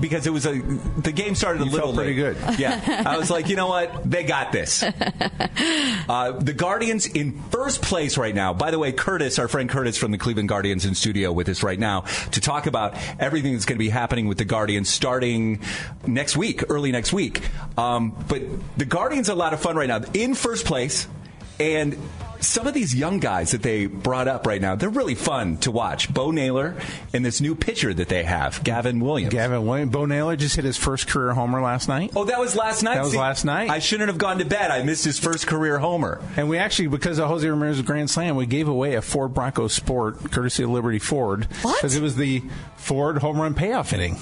Because 0.00 0.26
it 0.26 0.30
was 0.32 0.44
a 0.46 0.52
the 0.60 1.12
game 1.12 1.34
started 1.34 1.62
a 1.62 1.64
You 1.64 1.70
little 1.70 1.88
felt 1.94 1.96
pretty 2.04 2.20
late. 2.22 2.36
good. 2.36 2.58
Yeah, 2.58 3.02
I 3.06 3.16
was 3.16 3.30
like, 3.30 3.48
you 3.48 3.56
know 3.56 3.66
what, 3.68 4.08
they 4.08 4.24
got 4.24 4.52
this. 4.52 4.84
Uh, 6.08 6.32
the 6.32 6.52
Guardians 6.52 7.06
in 7.06 7.40
first 7.50 7.82
place 7.82 8.16
right 8.16 8.34
now. 8.34 8.52
By 8.54 8.70
the 8.70 8.78
way, 8.78 8.92
Curtis, 8.92 9.38
our 9.40 9.48
friend 9.48 9.68
Curtis 9.68 9.96
from 9.96 10.12
the 10.12 10.18
Cleveland 10.18 10.48
Guardians, 10.48 10.84
in 10.84 10.94
studio 10.94 11.32
with 11.32 11.48
us 11.48 11.62
right 11.64 11.78
now 11.78 12.02
to 12.32 12.40
talk 12.40 12.66
about 12.66 12.94
everything 13.18 13.54
that's 13.54 13.64
going 13.64 13.76
to 13.76 13.84
be 13.84 13.88
happening 13.88 14.28
with 14.28 14.38
the 14.38 14.44
Guardians 14.44 14.88
starting 14.88 15.60
next 16.06 16.36
week, 16.36 16.62
early 16.70 16.92
next 16.92 17.12
week. 17.12 17.42
Um, 17.76 18.14
but 18.28 18.42
the 18.78 18.84
Guardians 18.84 19.28
are 19.28 19.32
a 19.32 19.36
lot 19.36 19.52
of 19.52 19.60
fun 19.60 19.74
right 19.74 19.88
now. 19.88 20.02
In 20.14 20.34
first 20.36 20.64
place, 20.66 21.08
and 21.58 21.96
some 22.40 22.66
of 22.66 22.74
these 22.74 22.94
young 22.94 23.18
guys 23.18 23.52
that 23.52 23.62
they 23.62 23.86
brought 23.86 24.28
up 24.28 24.46
right 24.46 24.60
now, 24.60 24.74
they're 24.74 24.88
really 24.88 25.14
fun 25.14 25.56
to 25.58 25.70
watch. 25.70 26.12
Bo 26.12 26.30
Naylor 26.30 26.76
and 27.12 27.24
this 27.24 27.40
new 27.40 27.54
pitcher 27.54 27.92
that 27.94 28.08
they 28.08 28.24
have, 28.24 28.62
Gavin 28.64 29.00
Williams. 29.00 29.32
Gavin 29.32 29.66
Williams. 29.66 29.92
Bo 29.92 30.06
Naylor 30.06 30.36
just 30.36 30.56
hit 30.56 30.64
his 30.64 30.76
first 30.76 31.08
career 31.08 31.32
homer 31.32 31.60
last 31.60 31.88
night. 31.88 32.12
Oh, 32.16 32.24
that 32.24 32.38
was 32.38 32.54
last 32.56 32.82
night. 32.82 32.94
That 32.94 33.04
was 33.04 33.12
See, 33.12 33.18
last 33.18 33.44
night. 33.44 33.70
I 33.70 33.78
shouldn't 33.78 34.08
have 34.08 34.18
gone 34.18 34.38
to 34.38 34.44
bed. 34.44 34.70
I 34.70 34.82
missed 34.82 35.04
his 35.04 35.18
first 35.18 35.46
career 35.46 35.78
homer. 35.78 36.20
And 36.36 36.48
we 36.48 36.58
actually, 36.58 36.88
because 36.88 37.18
of 37.18 37.28
Jose 37.28 37.48
Ramirez's 37.48 37.82
grand 37.82 38.10
slam, 38.10 38.36
we 38.36 38.46
gave 38.46 38.68
away 38.68 38.94
a 38.94 39.02
Ford 39.02 39.34
Bronco 39.34 39.68
Sport, 39.68 40.30
courtesy 40.30 40.62
of 40.62 40.70
Liberty 40.70 40.98
Ford. 40.98 41.46
What? 41.62 41.76
Because 41.76 41.96
it 41.96 42.02
was 42.02 42.16
the 42.16 42.42
Ford 42.76 43.18
home 43.18 43.40
run 43.40 43.54
payoff 43.54 43.92
inning. 43.92 44.16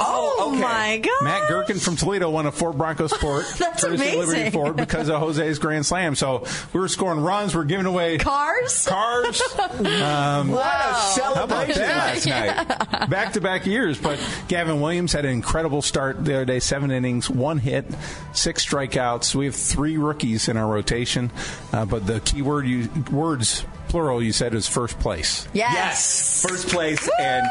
Oh, 0.00 0.54
my 0.58 0.98
God. 0.98 1.24
Matt 1.24 1.48
Gherkin 1.48 1.78
from 1.78 1.96
Toledo 1.96 2.30
won 2.30 2.46
a 2.46 2.52
Ford 2.52 2.78
Bronco 2.78 3.06
Sport. 3.06 3.44
That's 3.58 3.82
courtesy 3.84 4.08
of 4.10 4.28
Liberty. 4.28 4.50
Ford 4.50 4.76
because 4.76 5.08
of 5.08 5.20
Jose's 5.20 5.58
grand 5.58 5.84
slam. 5.86 6.14
So 6.14 6.44
we 6.72 6.80
were 6.80 6.88
scoring 6.88 7.20
runs. 7.20 7.54
We're 7.54 7.64
giving 7.64 7.86
away 7.86 8.18
Cars? 8.18 8.86
cars. 8.88 9.42
Um, 9.78 10.48
What 10.50 10.64
a 10.64 10.68
How 10.68 11.44
about 11.44 11.72
celebration 11.72 11.82
that? 11.82 12.68
last 12.68 12.88
night. 12.98 13.10
back 13.10 13.32
to 13.34 13.40
back 13.40 13.66
years. 13.66 13.98
But 14.00 14.18
Gavin 14.48 14.80
Williams 14.80 15.12
had 15.12 15.24
an 15.24 15.32
incredible 15.32 15.82
start 15.82 16.24
the 16.24 16.34
other 16.36 16.44
day 16.44 16.60
seven 16.60 16.90
innings, 16.90 17.28
one 17.28 17.58
hit, 17.58 17.84
six 18.32 18.64
strikeouts. 18.64 19.34
We 19.34 19.46
have 19.46 19.54
three 19.54 19.96
rookies 19.98 20.48
in 20.48 20.56
our 20.56 20.66
rotation. 20.66 21.30
Uh, 21.72 21.84
but 21.84 22.06
the 22.06 22.20
key 22.20 22.42
word 22.42 22.66
you, 22.66 22.88
words, 23.12 23.64
plural, 23.88 24.22
you 24.22 24.32
said 24.32 24.54
is 24.54 24.66
first 24.68 24.98
place. 25.00 25.46
Yes. 25.52 26.44
First 26.48 26.68
place, 26.68 27.08
and 27.20 27.46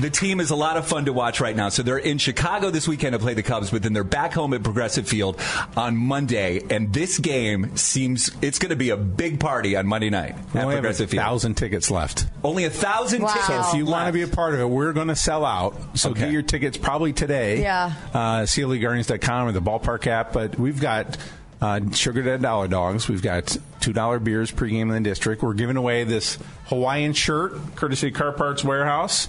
the 0.00 0.10
team 0.10 0.40
is 0.40 0.50
a 0.50 0.56
lot 0.56 0.76
of 0.76 0.86
fun 0.86 1.06
to 1.06 1.12
watch 1.12 1.40
right 1.40 1.54
now. 1.56 1.68
So 1.68 1.82
they're 1.82 1.98
in 1.98 2.18
Chicago 2.18 2.70
this 2.70 2.86
weekend 2.86 3.12
to 3.14 3.18
play 3.18 3.34
the 3.34 3.42
Cubs, 3.42 3.70
but 3.70 3.82
then 3.82 3.92
they're 3.92 4.04
back 4.04 4.32
home 4.34 4.54
at 4.54 4.62
Progressive 4.62 5.08
Field 5.08 5.40
on 5.76 5.96
Monday. 5.96 6.60
And 6.70 6.92
this 6.92 7.18
game 7.18 7.76
seems 7.76 8.30
it's 8.42 8.58
going 8.58 8.70
to 8.70 8.76
be 8.76 8.90
a 8.90 8.96
big 8.96 9.40
party 9.40 9.76
on 9.76 9.86
Monday 9.86 10.10
night 10.10 10.34
We 10.54 10.60
at 10.60 10.64
only 10.64 10.74
have 10.76 10.84
a 10.84 10.86
Progressive 10.88 11.10
Field. 11.10 11.22
thousand 11.24 11.54
tickets 11.56 11.90
left. 11.90 12.26
Only 12.44 12.64
a 12.64 12.70
thousand 12.70 13.22
Wow. 13.22 13.28
tickets. 13.28 13.46
So 13.48 13.60
if 13.70 13.74
you 13.74 13.86
want 13.86 14.06
to 14.06 14.12
be 14.12 14.22
a 14.22 14.28
part 14.28 14.54
of 14.54 14.60
it, 14.60 14.68
we're 14.68 14.92
going 14.92 15.08
to 15.08 15.16
sell 15.16 15.44
out. 15.44 15.74
So 15.98 16.10
Okay. 16.10 16.20
get 16.20 16.32
your 16.32 16.42
tickets 16.42 16.76
probably 16.76 17.12
today. 17.12 17.62
Yeah. 17.62 17.92
Uh, 18.14 18.42
CLEGuardians.com 18.42 19.48
or 19.48 19.52
the 19.52 19.62
ballpark 19.62 20.06
app. 20.06 20.32
But 20.32 20.58
we've 20.58 20.80
got 20.80 21.16
uh, 21.60 21.80
Sugardale 21.90 22.40
Dollar 22.40 22.68
Dogs. 22.68 23.08
We've 23.08 23.22
got 23.22 23.46
$2 23.80 24.22
beers 24.22 24.52
pregame 24.52 24.82
in 24.82 24.88
the 24.90 25.00
district. 25.00 25.42
We're 25.42 25.54
giving 25.54 25.76
away 25.76 26.04
this 26.04 26.38
Hawaiian 26.66 27.14
shirt, 27.14 27.54
courtesy 27.74 28.08
of 28.08 28.14
Car 28.14 28.30
Parts 28.32 28.62
Warehouse. 28.62 29.28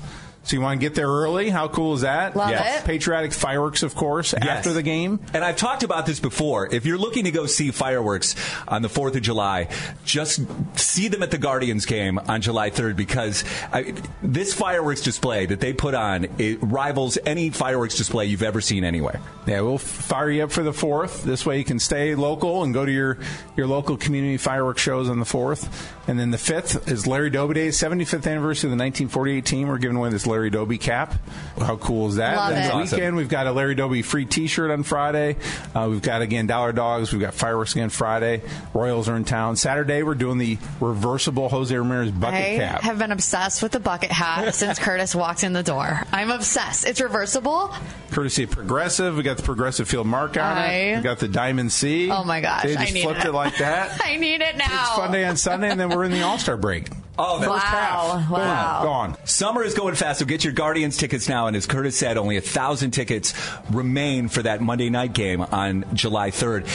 So 0.50 0.56
you 0.56 0.62
want 0.62 0.80
to 0.82 0.84
get 0.84 0.96
there 0.96 1.06
early? 1.08 1.52
How 1.52 1.68
cool 1.68 1.94
is 1.94 2.02
that? 2.02 2.36
Love 2.36 2.50
Yes. 2.50 2.80
it. 2.82 2.86
Patriotic 2.88 3.34
fireworks, 3.34 3.84
of 3.84 3.94
course, 3.94 4.34
Yes. 4.34 4.48
after 4.48 4.74
the 4.74 4.82
game. 4.82 5.20
And 5.32 5.44
I've 5.46 5.58
talked 5.58 5.84
about 5.84 6.08
this 6.08 6.20
before. 6.20 6.68
If 6.74 6.88
you're 6.88 6.98
looking 6.98 7.26
to 7.26 7.32
go 7.32 7.46
see 7.46 7.70
fireworks 7.70 8.36
on 8.68 8.82
the 8.82 8.90
4th 8.90 9.16
of 9.16 9.22
July, 9.22 9.68
just 10.06 10.40
see 10.74 11.08
them 11.08 11.22
at 11.22 11.30
the 11.30 11.38
Guardians 11.38 11.86
game 11.86 12.18
on 12.28 12.42
July 12.42 12.72
3rd 12.72 12.96
because 12.96 13.44
I, 13.72 13.94
this 14.24 14.52
fireworks 14.52 15.02
display 15.02 15.46
that 15.46 15.60
they 15.60 15.72
put 15.72 15.94
on 15.94 16.26
it 16.40 16.58
rivals 16.64 17.20
any 17.28 17.52
fireworks 17.52 17.96
display 17.96 18.26
you've 18.26 18.42
ever 18.42 18.60
seen 18.60 18.84
anywhere. 18.84 19.22
Yeah, 19.46 19.62
we'll 19.62 19.78
fire 19.78 20.32
you 20.32 20.44
up 20.46 20.52
for 20.52 20.64
the 20.64 20.74
fourth. 20.74 21.24
This 21.24 21.46
way 21.46 21.60
you 21.60 21.64
can 21.64 21.78
stay 21.78 22.16
local 22.16 22.64
and 22.64 22.74
go 22.74 22.88
to 22.88 22.92
your, 22.92 23.20
your 23.56 23.68
local 23.68 23.98
community 23.98 24.38
fireworks 24.38 24.82
shows 24.82 25.10
on 25.10 25.20
the 25.20 25.26
fourth. 25.26 25.94
And 26.08 26.20
then 26.20 26.32
the 26.32 26.40
fifth 26.40 26.88
is 26.90 27.06
Larry 27.06 27.30
Doby 27.30 27.54
Day, 27.54 27.68
75th 27.68 28.26
anniversary 28.28 28.68
of 28.68 28.72
the 28.76 28.82
1948 28.84 29.46
team. 29.46 29.68
We're 29.68 29.78
giving 29.78 29.96
away 29.96 30.10
this 30.10 30.26
Larry 30.26 30.39
Doby 30.50 30.78
cap. 30.78 31.16
How 31.60 31.76
cool 31.76 32.08
is 32.08 32.16
that? 32.16 32.38
Love 32.38 32.52
then 32.54 32.64
it. 32.64 32.68
the 32.68 32.74
Awesome. 32.74 32.98
weekend, 32.98 33.16
we've 33.18 33.28
got 33.28 33.48
a 33.48 33.52
Larry 33.52 33.76
Doby 33.76 34.02
free 34.02 34.24
T-shirt 34.26 34.72
on 34.72 34.84
Friday. 34.84 35.36
Uh, 35.76 35.88
we've 35.92 36.02
got 36.02 36.22
again 36.22 36.48
Dollar 36.48 36.72
Dogs. 36.72 37.12
We've 37.12 37.20
got 37.20 37.34
fireworks 37.34 37.74
again 37.74 37.90
Friday. 37.90 38.42
Royals 38.74 39.10
are 39.10 39.18
in 39.18 39.26
town. 39.26 39.58
Saturday, 39.58 40.04
we're 40.04 40.16
doing 40.16 40.38
the 40.38 40.58
reversible 40.80 41.50
Jose 41.50 41.76
Ramirez 41.78 42.12
bucket 42.12 42.40
I 42.40 42.58
cap. 42.58 42.82
have 42.84 42.98
been 42.98 43.12
obsessed 43.12 43.62
with 43.62 43.74
the 43.74 43.82
bucket 43.82 44.12
hat 44.12 44.56
since 44.56 44.80
Curtis 44.80 45.14
walked 45.14 45.44
in 45.44 45.52
the 45.52 45.64
door. 45.64 46.02
I'm 46.14 46.32
obsessed. 46.32 46.86
It's 46.88 47.02
reversible. 47.02 47.74
Courtesy 48.12 48.44
of 48.44 48.52
Progressive. 48.52 49.18
We 49.18 49.24
got 49.24 49.36
the 49.36 49.44
Progressive 49.44 49.90
Field 49.90 50.08
mark 50.08 50.38
on 50.38 50.58
I- 50.58 50.68
it. 50.74 50.96
We 50.98 51.02
got 51.04 51.20
the 51.20 51.28
Diamond 51.28 51.74
C. 51.74 52.10
Oh 52.10 52.24
my 52.24 52.40
gosh, 52.40 52.64
They 52.64 52.78
I 52.78 52.82
just 52.84 52.94
need 52.94 53.04
flipped 53.04 53.26
it. 53.26 53.28
it 53.28 53.34
like 53.34 53.58
that. 53.58 54.00
I 54.06 54.16
need 54.16 54.42
it 54.42 54.56
now. 54.56 54.66
It's 54.70 54.90
fun 54.96 55.16
and 55.16 55.38
Sunday, 55.40 55.70
and 55.72 55.80
then 55.80 55.90
we're 55.90 56.04
in 56.06 56.12
the 56.12 56.22
All 56.22 56.38
Star 56.38 56.56
break. 56.56 56.88
Oh, 57.22 57.40
that 57.40 57.50
Wow, 57.50 57.54
was 57.56 57.64
half. 57.64 58.14
Boom, 58.14 58.32
wow. 58.32 58.80
gone. 58.84 59.18
Summer 59.26 59.62
is 59.64 59.74
going 59.74 59.96
fast, 59.96 60.20
so 60.20 60.26
get 60.26 60.44
your 60.44 60.54
Guardians 60.54 60.96
tickets 60.98 61.28
now. 61.28 61.48
And 61.48 61.56
as 61.56 61.66
Curtis 61.66 61.98
said, 61.98 62.18
only 62.18 62.38
a 62.38 62.42
thousand 62.42 62.92
tickets 62.92 63.34
remain 63.72 64.30
for 64.30 64.42
that 64.44 64.62
Monday 64.62 64.90
night 64.90 65.14
game 65.14 65.42
on 65.42 65.84
July 65.94 66.32
3rd. 66.32 66.66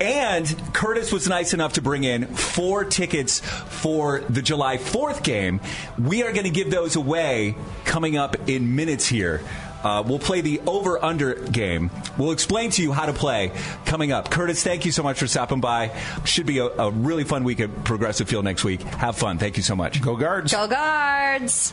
And 0.00 0.74
Curtis 0.74 1.12
was 1.12 1.28
nice 1.28 1.54
enough 1.54 1.74
to 1.74 1.82
bring 1.82 2.02
in 2.02 2.26
four 2.26 2.84
tickets 2.84 3.38
for 3.40 4.18
the 4.28 4.42
July 4.42 4.76
4th 4.78 5.22
game. 5.22 5.60
We 5.96 6.24
are 6.24 6.32
going 6.32 6.44
to 6.44 6.50
give 6.50 6.72
those 6.72 6.96
away 6.96 7.54
coming 7.84 8.16
up 8.16 8.48
in 8.48 8.74
minutes 8.74 9.06
here. 9.06 9.40
Uh, 9.82 10.02
we'll 10.06 10.18
play 10.18 10.40
the 10.40 10.60
over 10.66 11.02
under 11.02 11.34
game. 11.34 11.90
We'll 12.18 12.32
explain 12.32 12.70
to 12.72 12.82
you 12.82 12.92
how 12.92 13.06
to 13.06 13.12
play 13.12 13.52
coming 13.84 14.12
up. 14.12 14.30
Curtis, 14.30 14.62
thank 14.62 14.84
you 14.84 14.92
so 14.92 15.02
much 15.02 15.18
for 15.18 15.26
stopping 15.26 15.60
by. 15.60 15.96
Should 16.24 16.46
be 16.46 16.58
a, 16.58 16.66
a 16.66 16.90
really 16.90 17.24
fun 17.24 17.44
week 17.44 17.60
at 17.60 17.84
Progressive 17.84 18.28
Field 18.28 18.44
next 18.44 18.64
week. 18.64 18.82
Have 18.82 19.16
fun. 19.16 19.38
Thank 19.38 19.56
you 19.56 19.62
so 19.62 19.74
much. 19.74 20.00
Go 20.00 20.16
Guards. 20.16 20.52
Go 20.52 20.66
guards. 20.66 21.72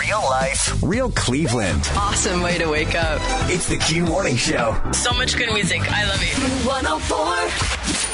Real 0.00 0.20
life, 0.20 0.82
real 0.82 1.10
Cleveland. 1.12 1.80
Awesome 1.94 2.42
way 2.42 2.58
to 2.58 2.66
wake 2.66 2.94
up. 2.94 3.20
It's 3.48 3.68
the 3.68 3.76
Q 3.76 4.04
Morning 4.04 4.36
Show. 4.36 4.76
So 4.92 5.12
much 5.12 5.36
good 5.36 5.52
music. 5.52 5.80
I 5.82 6.04
love 6.06 6.20
it. 6.20 6.36
104. 6.66 8.06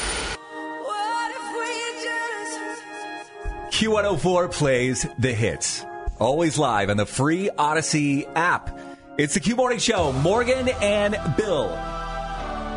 Q104 3.71 4.53
plays 4.53 5.07
the 5.18 5.33
hits. 5.33 5.85
Always 6.23 6.57
live 6.57 6.89
on 6.89 6.97
the 6.97 7.05
free 7.05 7.51
Audacy 7.59 8.29
app. 8.37 8.79
It's 9.19 9.35
the 9.35 9.41
Q 9.41 9.57
Morning 9.57 9.81
Show. 9.81 10.13
Morgan 10.13 10.69
and 10.81 11.19
Bill. 11.37 11.69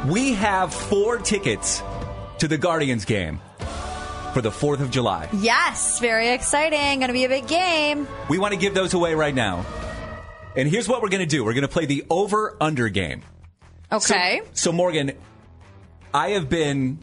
We 0.08 0.34
have 0.34 0.74
four 0.74 1.20
tickets 1.20 1.84
to 2.40 2.48
the 2.48 2.58
Guardians 2.58 3.06
game 3.06 3.40
for 4.34 4.42
the 4.42 4.50
4th 4.50 4.80
of 4.80 4.90
July. 4.90 5.30
Yes, 5.32 6.00
very 6.00 6.30
exciting. 6.30 7.00
Going 7.00 7.10
to 7.10 7.14
be 7.14 7.26
a 7.26 7.30
big 7.30 7.48
game. 7.48 8.08
We 8.30 8.40
want 8.40 8.56
to 8.56 8.60
give 8.60 8.74
those 8.74 8.96
away 8.96 9.14
right 9.14 9.36
now. 9.36 9.64
And 10.56 10.68
here's 10.68 10.90
what 10.90 11.04
we're 11.04 11.10
going 11.10 11.22
to 11.22 11.28
do 11.28 11.44
we're 11.44 11.54
going 11.54 11.62
to 11.62 11.68
play 11.68 11.86
the 11.86 12.04
over 12.10 12.58
under 12.60 12.90
game. 12.90 13.22
Okay. 13.92 14.42
So, 14.54 14.72
Morgan, 14.72 15.12
I 16.16 16.30
have 16.30 16.50
been 16.50 16.98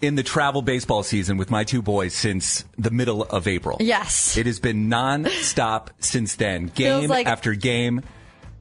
in 0.00 0.14
the 0.14 0.22
travel 0.22 0.62
baseball 0.62 1.02
season 1.02 1.36
with 1.38 1.50
my 1.50 1.64
two 1.64 1.80
boys 1.82 2.14
since 2.14 2.64
the 2.76 2.90
middle 2.90 3.22
of 3.24 3.46
April. 3.48 3.78
yes. 3.80 4.36
It 4.36 4.46
has 4.46 4.60
been 4.60 4.88
non-stop 4.88 5.90
since 6.00 6.34
then. 6.36 6.66
Game 6.66 7.08
like- 7.08 7.26
after 7.26 7.54
game, 7.54 8.02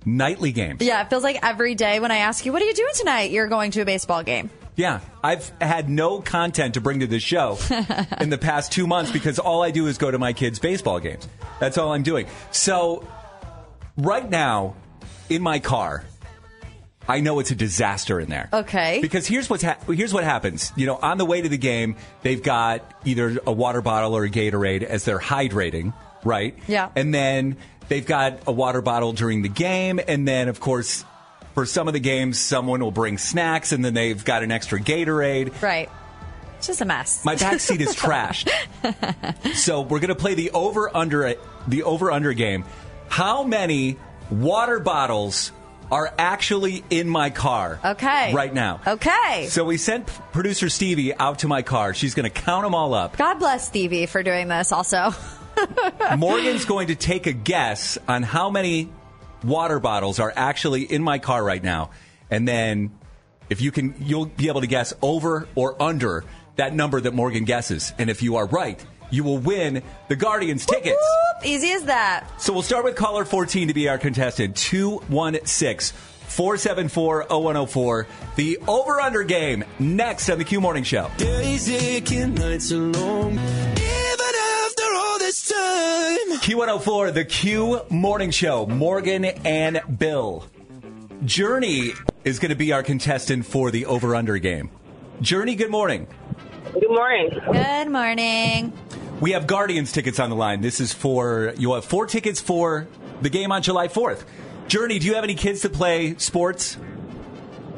nightly 0.05 0.51
games. 0.51 0.81
Yeah, 0.81 1.01
it 1.01 1.09
feels 1.09 1.23
like 1.23 1.39
every 1.43 1.75
day 1.75 1.99
when 1.99 2.11
I 2.11 2.17
ask 2.17 2.45
you, 2.45 2.53
what 2.53 2.61
are 2.61 2.65
you 2.65 2.73
doing 2.73 2.93
tonight? 2.95 3.31
You're 3.31 3.47
going 3.47 3.71
to 3.71 3.81
a 3.81 3.85
baseball 3.85 4.23
game. 4.23 4.49
Yeah, 4.77 4.99
I've 5.23 5.49
had 5.61 5.89
no 5.89 6.19
content 6.19 6.73
to 6.73 6.81
bring 6.81 6.99
to 6.99 7.07
the 7.07 7.19
show 7.19 7.57
in 8.19 8.29
the 8.29 8.37
past 8.37 8.71
two 8.73 8.87
months 8.87 9.09
because 9.11 9.39
all 9.39 9.63
I 9.63 9.71
do 9.71 9.87
is 9.87 9.97
go 9.97 10.11
to 10.11 10.19
my 10.19 10.33
kids' 10.33 10.59
baseball 10.59 10.99
games. 10.99 11.27
That's 11.59 11.77
all 11.77 11.93
I'm 11.93 12.03
doing. 12.03 12.27
So, 12.51 13.07
right 13.97 14.29
now, 14.29 14.75
in 15.29 15.41
my 15.41 15.59
car, 15.59 16.03
I 17.07 17.19
know 17.19 17.39
it's 17.39 17.51
a 17.51 17.55
disaster 17.55 18.19
in 18.19 18.29
there. 18.29 18.49
Okay. 18.51 18.99
Because 19.01 19.27
here's 19.27 19.49
what's 19.49 19.63
ha- 19.63 19.77
here's 19.87 20.13
what 20.13 20.23
happens. 20.23 20.73
You 20.75 20.87
know, 20.87 20.95
on 20.95 21.17
the 21.17 21.25
way 21.25 21.41
to 21.41 21.49
the 21.49 21.57
game, 21.57 21.95
they've 22.23 22.41
got 22.41 22.81
either 23.05 23.37
a 23.45 23.51
water 23.51 23.81
bottle 23.81 24.15
or 24.15 24.23
a 24.23 24.29
Gatorade 24.29 24.83
as 24.83 25.05
they're 25.05 25.19
hydrating, 25.19 25.93
right? 26.23 26.57
Yeah. 26.67 26.89
And 26.95 27.13
then 27.13 27.57
they've 27.89 28.05
got 28.05 28.39
a 28.47 28.51
water 28.51 28.81
bottle 28.81 29.13
during 29.13 29.41
the 29.43 29.49
game, 29.49 29.99
and 30.07 30.27
then 30.27 30.47
of 30.47 30.59
course, 30.59 31.05
for 31.53 31.65
some 31.65 31.87
of 31.87 31.93
the 31.93 31.99
games, 31.99 32.39
someone 32.39 32.81
will 32.81 32.91
bring 32.91 33.17
snacks, 33.17 33.71
and 33.71 33.83
then 33.85 33.93
they've 33.93 34.23
got 34.23 34.43
an 34.43 34.51
extra 34.51 34.79
Gatorade. 34.79 35.61
Right. 35.61 35.89
It's 36.57 36.67
just 36.67 36.81
a 36.81 36.85
mess. 36.85 37.23
My 37.23 37.35
back 37.35 37.59
seat 37.59 37.81
is 37.81 37.95
trashed. 37.95 38.49
so 39.55 39.81
we're 39.81 39.99
going 39.99 40.09
to 40.09 40.15
play 40.15 40.33
the 40.33 40.51
over 40.51 40.95
under 40.95 41.35
the 41.67 41.83
over 41.83 42.11
under 42.11 42.33
game. 42.33 42.65
How 43.09 43.43
many 43.43 43.97
water 44.31 44.79
bottles 44.79 45.51
are 45.91 46.13
actually 46.17 46.83
in 46.89 47.07
my 47.07 47.29
car? 47.29 47.79
Okay. 47.83 48.33
Right 48.33 48.53
now. 48.53 48.81
Okay. 48.85 49.47
So 49.49 49.65
we 49.65 49.77
sent 49.77 50.07
producer 50.31 50.69
Stevie 50.69 51.13
out 51.13 51.39
to 51.39 51.47
my 51.47 51.61
car. 51.61 51.93
She's 51.93 52.13
going 52.13 52.29
to 52.29 52.41
count 52.41 52.63
them 52.63 52.75
all 52.75 52.93
up. 52.93 53.17
God 53.17 53.35
bless 53.35 53.67
Stevie 53.67 54.05
for 54.05 54.23
doing 54.23 54.47
this 54.47 54.71
also. 54.71 55.11
Morgan's 56.17 56.65
going 56.65 56.87
to 56.87 56.95
take 56.95 57.27
a 57.27 57.33
guess 57.33 57.97
on 58.07 58.23
how 58.23 58.49
many 58.49 58.89
water 59.43 59.79
bottles 59.79 60.19
are 60.19 60.33
actually 60.35 60.83
in 60.83 61.03
my 61.03 61.19
car 61.19 61.43
right 61.43 61.63
now. 61.63 61.91
And 62.29 62.47
then 62.47 62.91
if 63.49 63.61
you 63.61 63.71
can 63.71 63.95
you'll 63.99 64.25
be 64.25 64.47
able 64.47 64.61
to 64.61 64.67
guess 64.67 64.93
over 65.01 65.47
or 65.55 65.81
under 65.81 66.25
that 66.55 66.73
number 66.73 66.99
that 67.01 67.13
Morgan 67.13 67.43
guesses. 67.43 67.93
And 67.97 68.09
if 68.09 68.23
you 68.23 68.37
are 68.37 68.45
right, 68.45 68.83
you 69.09 69.23
will 69.23 69.37
win 69.37 69.81
the 70.07 70.15
Guardians 70.15 70.65
tickets. 70.65 70.97
Whoop, 70.97 71.45
easy 71.45 71.71
as 71.71 71.85
that. 71.85 72.41
So 72.41 72.53
we'll 72.53 72.61
start 72.61 72.83
with 72.83 72.95
caller 72.95 73.25
14 73.25 73.67
to 73.67 73.73
be 73.73 73.89
our 73.89 73.97
contestant. 73.97 74.55
216 74.55 75.97
474 76.27 77.27
0104. 77.29 78.07
The 78.35 78.57
over 78.67 78.99
under 78.99 79.23
game 79.23 79.63
next 79.79 80.29
on 80.29 80.37
the 80.37 80.43
Q 80.43 80.59
Morning 80.59 80.83
Show. 80.83 81.09
Days 81.17 81.69
aching, 81.69 82.33
nights 82.35 82.71
are 82.71 82.77
long. 82.77 83.31
Even 83.31 84.35
after 84.65 84.83
all 84.95 85.19
this 85.19 85.47
time. 85.47 86.39
Q104, 86.39 87.13
the 87.13 87.25
Q 87.25 87.81
Morning 87.89 88.31
Show. 88.31 88.65
Morgan 88.65 89.25
and 89.25 89.81
Bill. 89.97 90.45
Journey 91.23 91.93
is 92.25 92.39
going 92.39 92.49
to 92.49 92.55
be 92.55 92.73
our 92.73 92.83
contestant 92.83 93.45
for 93.45 93.71
the 93.71 93.85
over 93.85 94.15
under 94.15 94.37
game. 94.37 94.69
Journey, 95.21 95.55
good 95.55 95.71
morning. 95.71 96.07
Good 96.73 96.89
morning. 96.89 97.29
Good 97.51 97.89
morning. 97.89 98.73
We 99.21 99.31
have 99.31 99.47
Guardians 99.47 99.91
tickets 99.91 100.19
on 100.19 100.29
the 100.29 100.35
line. 100.35 100.61
This 100.61 100.81
is 100.81 100.93
for, 100.93 101.53
you 101.57 101.73
have 101.73 101.85
four 101.85 102.05
tickets 102.05 102.41
for 102.41 102.87
the 103.21 103.29
game 103.29 103.51
on 103.51 103.61
July 103.61 103.87
4th. 103.87 104.23
Journey, 104.67 104.99
do 104.99 105.07
you 105.07 105.15
have 105.15 105.23
any 105.23 105.35
kids 105.35 105.61
to 105.61 105.69
play 105.69 106.15
sports? 106.17 106.77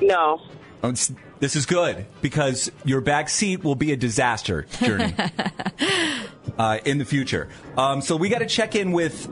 No. 0.02 0.41
Oh, 0.84 0.93
This 1.39 1.56
is 1.56 1.65
good 1.65 2.06
because 2.21 2.71
your 2.86 3.02
back 3.02 3.30
seat 3.30 3.63
will 3.63 3.76
be 3.76 3.91
a 3.91 3.95
disaster, 3.95 4.63
Journey, 4.80 5.13
uh, 6.58 6.80
in 6.86 6.97
the 6.97 7.06
future. 7.06 7.50
Um, 7.78 8.02
so 8.02 8.15
we 8.15 8.30
got 8.30 8.39
to 8.39 8.47
check 8.47 8.76
in 8.76 8.91
with. 8.91 9.28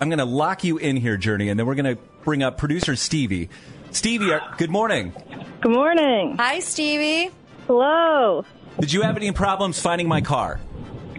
I'm 0.00 0.08
going 0.08 0.20
to 0.20 0.24
lock 0.24 0.62
you 0.62 0.76
in 0.78 0.96
here, 0.96 1.16
Journey, 1.16 1.48
and 1.48 1.58
then 1.58 1.66
we're 1.66 1.74
going 1.74 1.96
to 1.96 2.00
bring 2.22 2.42
up 2.44 2.58
producer 2.58 2.94
Stevie. 2.94 3.48
Stevie, 3.90 4.32
uh, 4.32 4.40
good 4.56 4.70
morning. 4.70 5.12
Good 5.60 5.72
morning. 5.72 6.36
Hi, 6.36 6.60
Stevie. 6.60 7.32
Hello. 7.66 8.44
Did 8.78 8.92
you 8.92 9.02
have 9.02 9.16
any 9.16 9.32
problems 9.32 9.80
finding 9.80 10.06
my 10.06 10.20
car? 10.20 10.60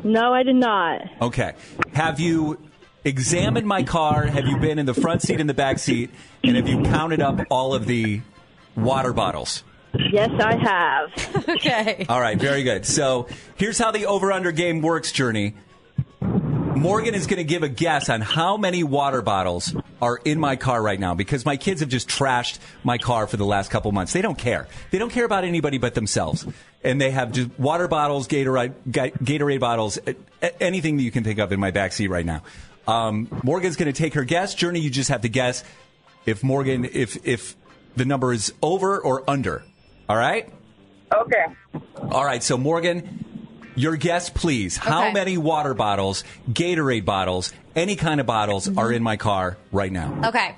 No, 0.03 0.33
I 0.33 0.43
did 0.43 0.55
not. 0.55 1.01
Okay. 1.21 1.53
Have 1.93 2.19
you 2.19 2.59
examined 3.03 3.67
my 3.67 3.83
car? 3.83 4.25
Have 4.25 4.45
you 4.45 4.57
been 4.57 4.79
in 4.79 4.85
the 4.85 4.93
front 4.93 5.21
seat 5.21 5.39
and 5.39 5.49
the 5.49 5.53
back 5.53 5.79
seat? 5.79 6.09
And 6.43 6.55
have 6.55 6.67
you 6.67 6.83
counted 6.83 7.21
up 7.21 7.39
all 7.49 7.73
of 7.73 7.85
the 7.85 8.21
water 8.75 9.13
bottles? 9.13 9.63
Yes, 10.11 10.29
I 10.39 10.55
have. 10.55 11.49
okay. 11.49 12.05
All 12.07 12.21
right, 12.21 12.37
very 12.37 12.63
good. 12.63 12.85
So 12.85 13.27
here's 13.55 13.77
how 13.77 13.91
the 13.91 14.05
over 14.05 14.31
under 14.31 14.51
game 14.51 14.81
works, 14.81 15.11
Journey. 15.11 15.55
Morgan 16.75 17.15
is 17.15 17.27
going 17.27 17.37
to 17.37 17.43
give 17.43 17.63
a 17.63 17.69
guess 17.69 18.09
on 18.09 18.21
how 18.21 18.57
many 18.57 18.83
water 18.83 19.21
bottles 19.21 19.75
are 20.01 20.17
in 20.23 20.39
my 20.39 20.55
car 20.55 20.81
right 20.81 20.99
now 20.99 21.13
because 21.13 21.45
my 21.45 21.57
kids 21.57 21.81
have 21.81 21.89
just 21.89 22.07
trashed 22.07 22.59
my 22.83 22.97
car 22.97 23.27
for 23.27 23.37
the 23.37 23.45
last 23.45 23.69
couple 23.71 23.91
months. 23.91 24.13
They 24.13 24.21
don't 24.21 24.37
care. 24.37 24.67
They 24.91 24.97
don't 24.97 25.11
care 25.11 25.25
about 25.25 25.43
anybody 25.43 25.77
but 25.77 25.93
themselves. 25.93 26.47
And 26.83 27.01
they 27.01 27.11
have 27.11 27.31
just 27.31 27.57
water 27.59 27.87
bottles, 27.87 28.27
Gatorade, 28.27 28.73
Gatorade 28.89 29.59
bottles, 29.59 29.99
anything 30.61 30.97
that 30.97 31.03
you 31.03 31.11
can 31.11 31.23
think 31.23 31.39
of 31.39 31.51
in 31.51 31.59
my 31.59 31.71
backseat 31.71 32.09
right 32.09 32.25
now. 32.25 32.43
Um, 32.87 33.27
Morgan's 33.43 33.75
going 33.75 33.91
to 33.91 33.97
take 33.97 34.13
her 34.13 34.23
guess. 34.23 34.55
Journey, 34.55 34.79
you 34.79 34.89
just 34.89 35.09
have 35.09 35.21
to 35.21 35.29
guess 35.29 35.63
if 36.25 36.43
Morgan, 36.43 36.85
if, 36.85 37.25
if 37.27 37.55
the 37.95 38.05
number 38.05 38.31
is 38.31 38.53
over 38.61 38.99
or 38.99 39.29
under. 39.29 39.63
All 40.07 40.17
right? 40.17 40.49
Okay. 41.13 41.45
All 42.11 42.23
right, 42.23 42.41
so 42.41 42.57
Morgan, 42.57 43.25
your 43.79 43.95
guess, 43.95 44.29
please. 44.29 44.77
How 44.77 45.03
Okay. 45.03 45.13
many 45.13 45.37
water 45.37 45.73
bottles, 45.73 46.23
Gatorade 46.51 47.05
bottles, 47.05 47.53
any 47.75 47.95
kind 47.95 48.19
of 48.19 48.25
bottles 48.25 48.67
mm-hmm. 48.67 48.77
are 48.77 48.91
in 48.91 49.01
my 49.01 49.17
car 49.17 49.57
right 49.71 49.91
now? 49.91 50.21
Okay. 50.25 50.55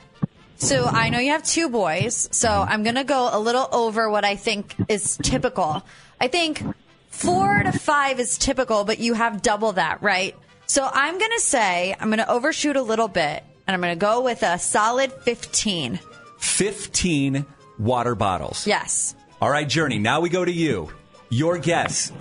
So 0.57 0.86
I 0.86 1.10
know 1.10 1.19
you 1.19 1.31
have 1.31 1.43
two 1.43 1.69
boys, 1.69 2.29
so 2.31 2.47
mm-hmm. 2.47 2.71
I'm 2.71 2.84
going 2.84 2.95
to 2.95 3.03
go 3.03 3.29
a 3.31 3.39
little 3.39 3.67
over 3.71 4.10
what 4.10 4.25
I 4.25 4.36
think 4.36 4.75
is 4.88 5.17
typical. 5.17 5.84
I 6.19 6.27
think 6.27 6.63
four 7.10 7.63
to 7.63 7.71
five 7.71 8.19
is 8.19 8.38
typical, 8.38 8.84
but 8.84 8.99
you 8.99 9.13
have 9.13 9.41
double 9.41 9.73
that, 9.73 10.01
right? 10.01 10.36
So 10.67 10.88
I'm 10.91 11.17
going 11.17 11.31
to 11.31 11.41
say, 11.41 11.95
I'm 11.99 12.10
going 12.10 12.19
to 12.19 12.29
overshoot 12.29 12.75
a 12.75 12.81
little 12.81 13.07
bit, 13.07 13.43
and 13.67 13.73
I'm 13.73 13.81
going 13.81 13.93
to 13.93 13.99
go 13.99 14.21
with 14.21 14.43
a 14.43 14.57
solid 14.57 15.12
15. 15.12 15.99
15 16.38 17.45
water 17.77 18.15
bottles. 18.15 18.65
Yes. 18.65 19.15
All 19.41 19.49
right, 19.49 19.67
Journey, 19.67 19.99
now 19.99 20.21
we 20.21 20.29
go 20.29 20.45
to 20.45 20.51
you. 20.51 20.91
Your 21.29 21.57
guess. 21.57 22.12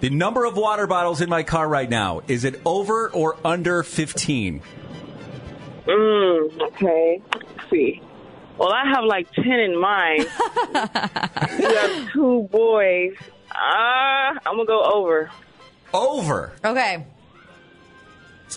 The 0.00 0.10
number 0.10 0.46
of 0.46 0.56
water 0.56 0.86
bottles 0.86 1.20
in 1.20 1.28
my 1.28 1.42
car 1.42 1.68
right 1.68 1.88
now, 1.88 2.22
is 2.26 2.44
it 2.44 2.60
over 2.64 3.10
or 3.10 3.36
under 3.44 3.82
15? 3.82 4.62
Mm, 5.86 6.60
okay. 6.62 7.22
Let's 7.34 7.70
see. 7.70 8.00
Well, 8.56 8.72
I 8.72 8.90
have 8.94 9.04
like 9.04 9.30
10 9.32 9.44
in 9.46 9.78
mind. 9.78 10.22
you 10.22 10.28
have 11.76 12.12
two 12.12 12.48
boys. 12.50 13.14
Uh, 13.50 14.38
I'm 14.46 14.54
going 14.56 14.58
to 14.60 14.64
go 14.66 14.82
over. 14.82 15.30
Over. 15.92 16.52
Okay. 16.64 17.04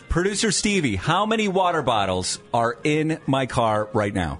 Producer 0.09 0.51
Stevie, 0.51 0.95
how 0.95 1.25
many 1.25 1.47
water 1.47 1.81
bottles 1.81 2.39
are 2.53 2.77
in 2.83 3.19
my 3.27 3.45
car 3.45 3.89
right 3.93 4.13
now? 4.13 4.39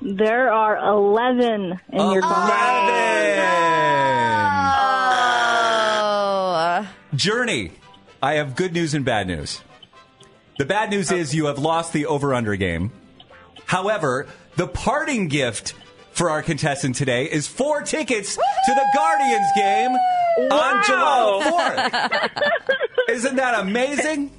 There 0.00 0.52
are 0.52 0.76
11 0.76 1.80
in 1.92 2.10
your 2.10 2.22
car. 2.22 2.50
Oh. 2.50 3.22
Journey, 7.14 7.72
I 8.22 8.34
have 8.34 8.56
good 8.56 8.72
news 8.72 8.94
and 8.94 9.04
bad 9.04 9.26
news. 9.26 9.60
The 10.58 10.64
bad 10.64 10.90
news 10.90 11.10
is 11.10 11.34
you 11.34 11.46
have 11.46 11.58
lost 11.58 11.92
the 11.92 12.06
over 12.06 12.34
under 12.34 12.56
game. 12.56 12.90
However, 13.66 14.26
the 14.56 14.66
parting 14.66 15.28
gift 15.28 15.74
for 16.12 16.30
our 16.30 16.42
contestant 16.42 16.94
today 16.96 17.24
is 17.24 17.46
four 17.48 17.82
tickets 17.82 18.36
to 18.36 18.40
the 18.74 18.84
Guardians 18.94 19.46
game 19.56 19.90
on 20.50 20.84
July 20.84 21.90
4th. 23.08 23.14
Isn't 23.14 23.36
that 23.36 23.60
amazing? 23.60 24.38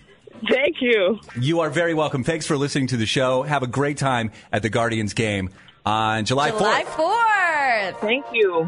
Thank 0.49 0.81
you. 0.81 1.19
You 1.39 1.61
are 1.61 1.69
very 1.69 1.93
welcome. 1.93 2.23
Thanks 2.23 2.45
for 2.45 2.57
listening 2.57 2.87
to 2.87 2.97
the 2.97 3.05
show. 3.05 3.43
Have 3.43 3.63
a 3.63 3.67
great 3.67 3.97
time 3.97 4.31
at 4.51 4.61
the 4.61 4.69
Guardians 4.69 5.13
game 5.13 5.49
on 5.85 6.25
July 6.25 6.51
4th. 6.51 6.57
July 6.59 6.83
4th. 7.93 7.99
Thank 8.01 8.25
you. 8.33 8.67